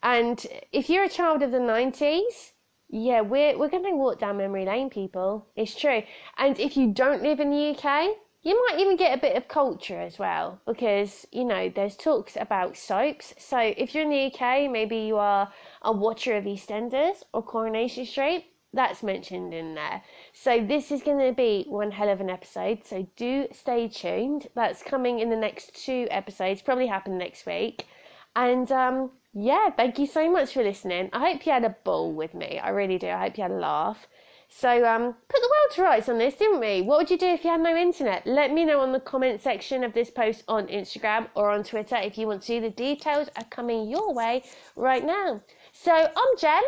And 0.02 0.46
if 0.72 0.90
you're 0.90 1.04
a 1.04 1.10
child 1.10 1.42
of 1.42 1.52
the 1.52 1.58
90s, 1.58 2.52
yeah, 2.90 3.22
we're, 3.22 3.58
we're 3.58 3.70
going 3.70 3.84
to 3.84 3.96
walk 3.96 4.20
down 4.20 4.38
memory 4.38 4.66
lane, 4.66 4.90
people. 4.90 5.48
It's 5.56 5.76
true. 5.76 6.02
And 6.38 6.58
if 6.60 6.78
you 6.78 6.94
don't 6.94 7.24
live 7.24 7.40
in 7.40 7.50
the 7.50 7.78
UK, 7.78 8.16
you 8.42 8.66
might 8.68 8.80
even 8.80 8.96
get 8.96 9.18
a 9.18 9.22
bit 9.22 9.36
of 9.36 9.50
culture 9.50 10.00
as 10.00 10.18
well 10.18 10.62
because 10.66 11.26
you 11.32 11.44
know 11.44 11.70
there's 11.76 11.98
talks 11.98 12.38
about 12.38 12.78
soaps 12.78 13.34
so 13.38 13.60
if 13.60 13.94
you're 13.94 14.06
in 14.06 14.10
the 14.10 14.26
uk 14.28 14.72
maybe 14.72 14.96
you 14.96 15.18
are 15.18 15.52
a 15.82 15.92
watcher 15.92 16.38
of 16.38 16.46
eastenders 16.46 17.18
or 17.34 17.44
coronation 17.44 18.06
street 18.06 18.46
that's 18.74 19.02
mentioned 19.02 19.54
in 19.54 19.76
there 19.76 20.02
so 20.34 20.64
this 20.64 20.92
is 20.92 21.02
going 21.02 21.18
to 21.18 21.34
be 21.34 21.66
one 21.68 21.92
hell 21.92 22.10
of 22.10 22.22
an 22.22 22.30
episode 22.30 22.86
so 22.86 23.08
do 23.16 23.48
stay 23.52 23.88
tuned 23.88 24.48
that's 24.56 24.84
coming 24.84 25.20
in 25.20 25.30
the 25.30 25.36
next 25.36 25.76
two 25.76 26.08
episodes 26.12 26.62
probably 26.62 26.88
happen 26.88 27.18
next 27.18 27.46
week 27.46 27.88
and 28.36 28.72
um, 28.72 29.12
yeah 29.34 29.70
thank 29.72 29.98
you 29.98 30.06
so 30.06 30.32
much 30.32 30.54
for 30.54 30.64
listening 30.64 31.10
i 31.14 31.32
hope 31.32 31.46
you 31.46 31.52
had 31.52 31.66
a 31.66 31.76
ball 31.84 32.12
with 32.14 32.34
me 32.34 32.60
i 32.60 32.70
really 32.70 32.98
do 32.98 33.08
i 33.08 33.20
hope 33.20 33.38
you 33.38 33.42
had 33.42 33.52
a 33.52 33.56
laugh 33.56 34.08
so 34.52 34.84
um, 34.84 35.14
put 35.28 35.42
the 35.42 35.48
world 35.48 35.72
to 35.76 35.84
rights 35.84 36.10
on 36.10 36.18
this, 36.18 36.34
didn't 36.34 36.60
we? 36.60 36.82
What 36.82 36.98
would 36.98 37.12
you 37.12 37.20
do 37.20 37.28
if 37.28 37.44
you 37.44 37.52
had 37.52 37.62
no 37.62 37.76
internet? 37.78 38.26
Let 38.26 38.52
me 38.52 38.66
know 38.66 38.80
on 38.82 38.92
the 38.92 39.00
comment 39.00 39.42
section 39.42 39.84
of 39.84 39.94
this 39.94 40.10
post 40.10 40.44
on 40.48 40.66
Instagram 40.68 41.28
or 41.36 41.52
on 41.52 41.64
Twitter 41.64 41.98
if 41.98 42.18
you 42.18 42.26
want 42.26 42.42
to. 42.44 42.60
The 42.60 42.72
details 42.72 43.30
are 43.36 43.44
coming 43.52 43.88
your 43.88 44.12
way 44.12 44.44
right 44.76 45.06
now. 45.06 45.42
So 45.72 45.94
I'm 45.94 46.38
Jen. 46.40 46.64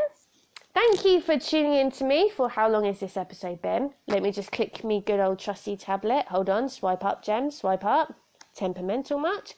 Thank 0.74 1.04
you 1.04 1.20
for 1.20 1.38
tuning 1.38 1.74
in 1.74 1.92
to 1.92 2.06
me 2.06 2.30
for 2.30 2.50
how 2.50 2.70
long 2.70 2.86
has 2.86 3.02
this 3.02 3.18
episode 3.18 3.62
been? 3.62 3.92
Let 4.08 4.24
me 4.24 4.32
just 4.32 4.54
click 4.54 4.86
me 4.86 5.04
good 5.06 5.20
old 5.20 5.40
trusty 5.40 5.76
tablet. 5.76 6.26
Hold 6.30 6.50
on, 6.50 6.70
swipe 6.70 7.04
up, 7.04 7.24
Gem, 7.24 7.52
swipe 7.52 7.84
up. 7.84 8.14
Temperamental 8.56 9.20
much? 9.20 9.56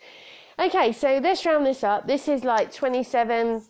Okay, 0.57 0.91
so 0.91 1.19
let's 1.21 1.45
round 1.45 1.67
this 1.67 1.83
up. 1.83 2.07
This 2.07 2.27
is 2.27 2.43
like 2.43 2.73
27 2.73 3.61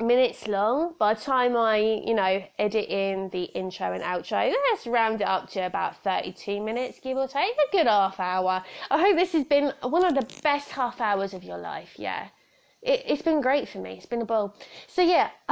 minutes 0.00 0.46
long. 0.46 0.94
By 0.98 1.12
the 1.12 1.20
time 1.20 1.56
I, 1.56 1.76
you 1.76 2.14
know, 2.14 2.42
edit 2.58 2.88
in 2.88 3.28
the 3.30 3.44
intro 3.44 3.92
and 3.92 4.02
outro, 4.02 4.50
let's 4.70 4.86
round 4.86 5.20
it 5.20 5.26
up 5.26 5.50
to 5.50 5.60
about 5.60 6.02
32 6.02 6.60
minutes, 6.62 7.00
give 7.00 7.18
or 7.18 7.28
take. 7.28 7.54
A 7.54 7.70
good 7.70 7.86
half 7.86 8.18
hour. 8.18 8.64
I 8.90 8.98
hope 8.98 9.16
this 9.16 9.32
has 9.32 9.44
been 9.44 9.74
one 9.82 10.06
of 10.06 10.14
the 10.14 10.26
best 10.42 10.70
half 10.70 11.02
hours 11.02 11.34
of 11.34 11.44
your 11.44 11.58
life. 11.58 11.94
Yeah. 11.96 12.28
It, 12.82 13.02
it's 13.06 13.22
been 13.22 13.40
great 13.40 13.68
for 13.68 13.78
me. 13.78 13.92
It's 13.92 14.06
been 14.06 14.22
a 14.22 14.26
ball. 14.26 14.54
So, 14.86 15.02
yeah, 15.02 15.30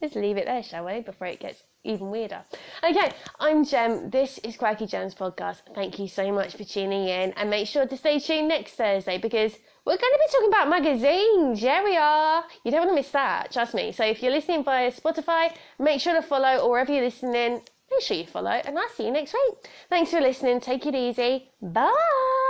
let's 0.00 0.14
leave 0.14 0.36
it 0.36 0.46
there, 0.46 0.62
shall 0.62 0.86
we, 0.86 1.00
before 1.00 1.26
it 1.26 1.40
gets 1.40 1.62
even 1.84 2.10
weirder. 2.10 2.42
Okay, 2.82 3.12
I'm 3.40 3.64
Jem. 3.64 4.10
This 4.10 4.38
is 4.38 4.56
Quirky 4.56 4.86
Jem's 4.86 5.14
podcast. 5.14 5.62
Thank 5.74 5.98
you 5.98 6.08
so 6.08 6.30
much 6.32 6.56
for 6.56 6.64
tuning 6.64 7.08
in, 7.08 7.32
and 7.32 7.50
make 7.50 7.66
sure 7.66 7.86
to 7.86 7.96
stay 7.96 8.18
tuned 8.18 8.48
next 8.48 8.74
Thursday 8.74 9.18
because 9.18 9.52
we're 9.84 9.96
going 9.96 10.12
to 10.12 10.20
be 10.26 10.32
talking 10.32 10.48
about 10.48 10.68
magazines. 10.68 11.60
Yeah, 11.60 11.82
we 11.82 11.96
are. 11.96 12.44
You 12.64 12.70
don't 12.70 12.86
want 12.86 12.90
to 12.90 12.94
miss 12.94 13.10
that, 13.10 13.52
trust 13.52 13.74
me. 13.74 13.92
So 13.92 14.04
if 14.04 14.22
you're 14.22 14.32
listening 14.32 14.64
via 14.64 14.92
Spotify, 14.92 15.54
make 15.78 16.00
sure 16.00 16.14
to 16.14 16.22
follow, 16.22 16.58
or 16.58 16.70
wherever 16.70 16.92
you're 16.92 17.04
listening, 17.04 17.62
make 17.90 18.00
sure 18.00 18.16
you 18.16 18.26
follow, 18.26 18.50
and 18.50 18.78
I'll 18.78 18.88
see 18.90 19.06
you 19.06 19.10
next 19.10 19.34
week. 19.34 19.68
Thanks 19.90 20.10
for 20.10 20.20
listening. 20.20 20.60
Take 20.60 20.86
it 20.86 20.94
easy. 20.94 21.50
Bye. 21.60 22.41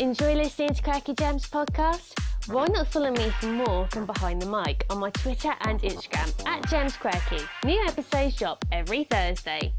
Enjoy 0.00 0.34
listening 0.34 0.74
to 0.74 0.82
Quirky 0.82 1.14
Gems 1.14 1.48
podcast? 1.48 2.18
Why 2.52 2.66
not 2.66 2.88
follow 2.88 3.12
me 3.12 3.30
for 3.38 3.46
more 3.46 3.86
from 3.92 4.06
behind 4.06 4.42
the 4.42 4.46
mic 4.46 4.84
on 4.90 4.98
my 4.98 5.10
Twitter 5.10 5.52
and 5.60 5.80
Instagram 5.82 6.32
at 6.46 6.68
Gems 6.68 6.96
Quirky. 6.96 7.44
New 7.64 7.80
episodes 7.86 8.34
drop 8.34 8.64
every 8.72 9.04
Thursday. 9.04 9.72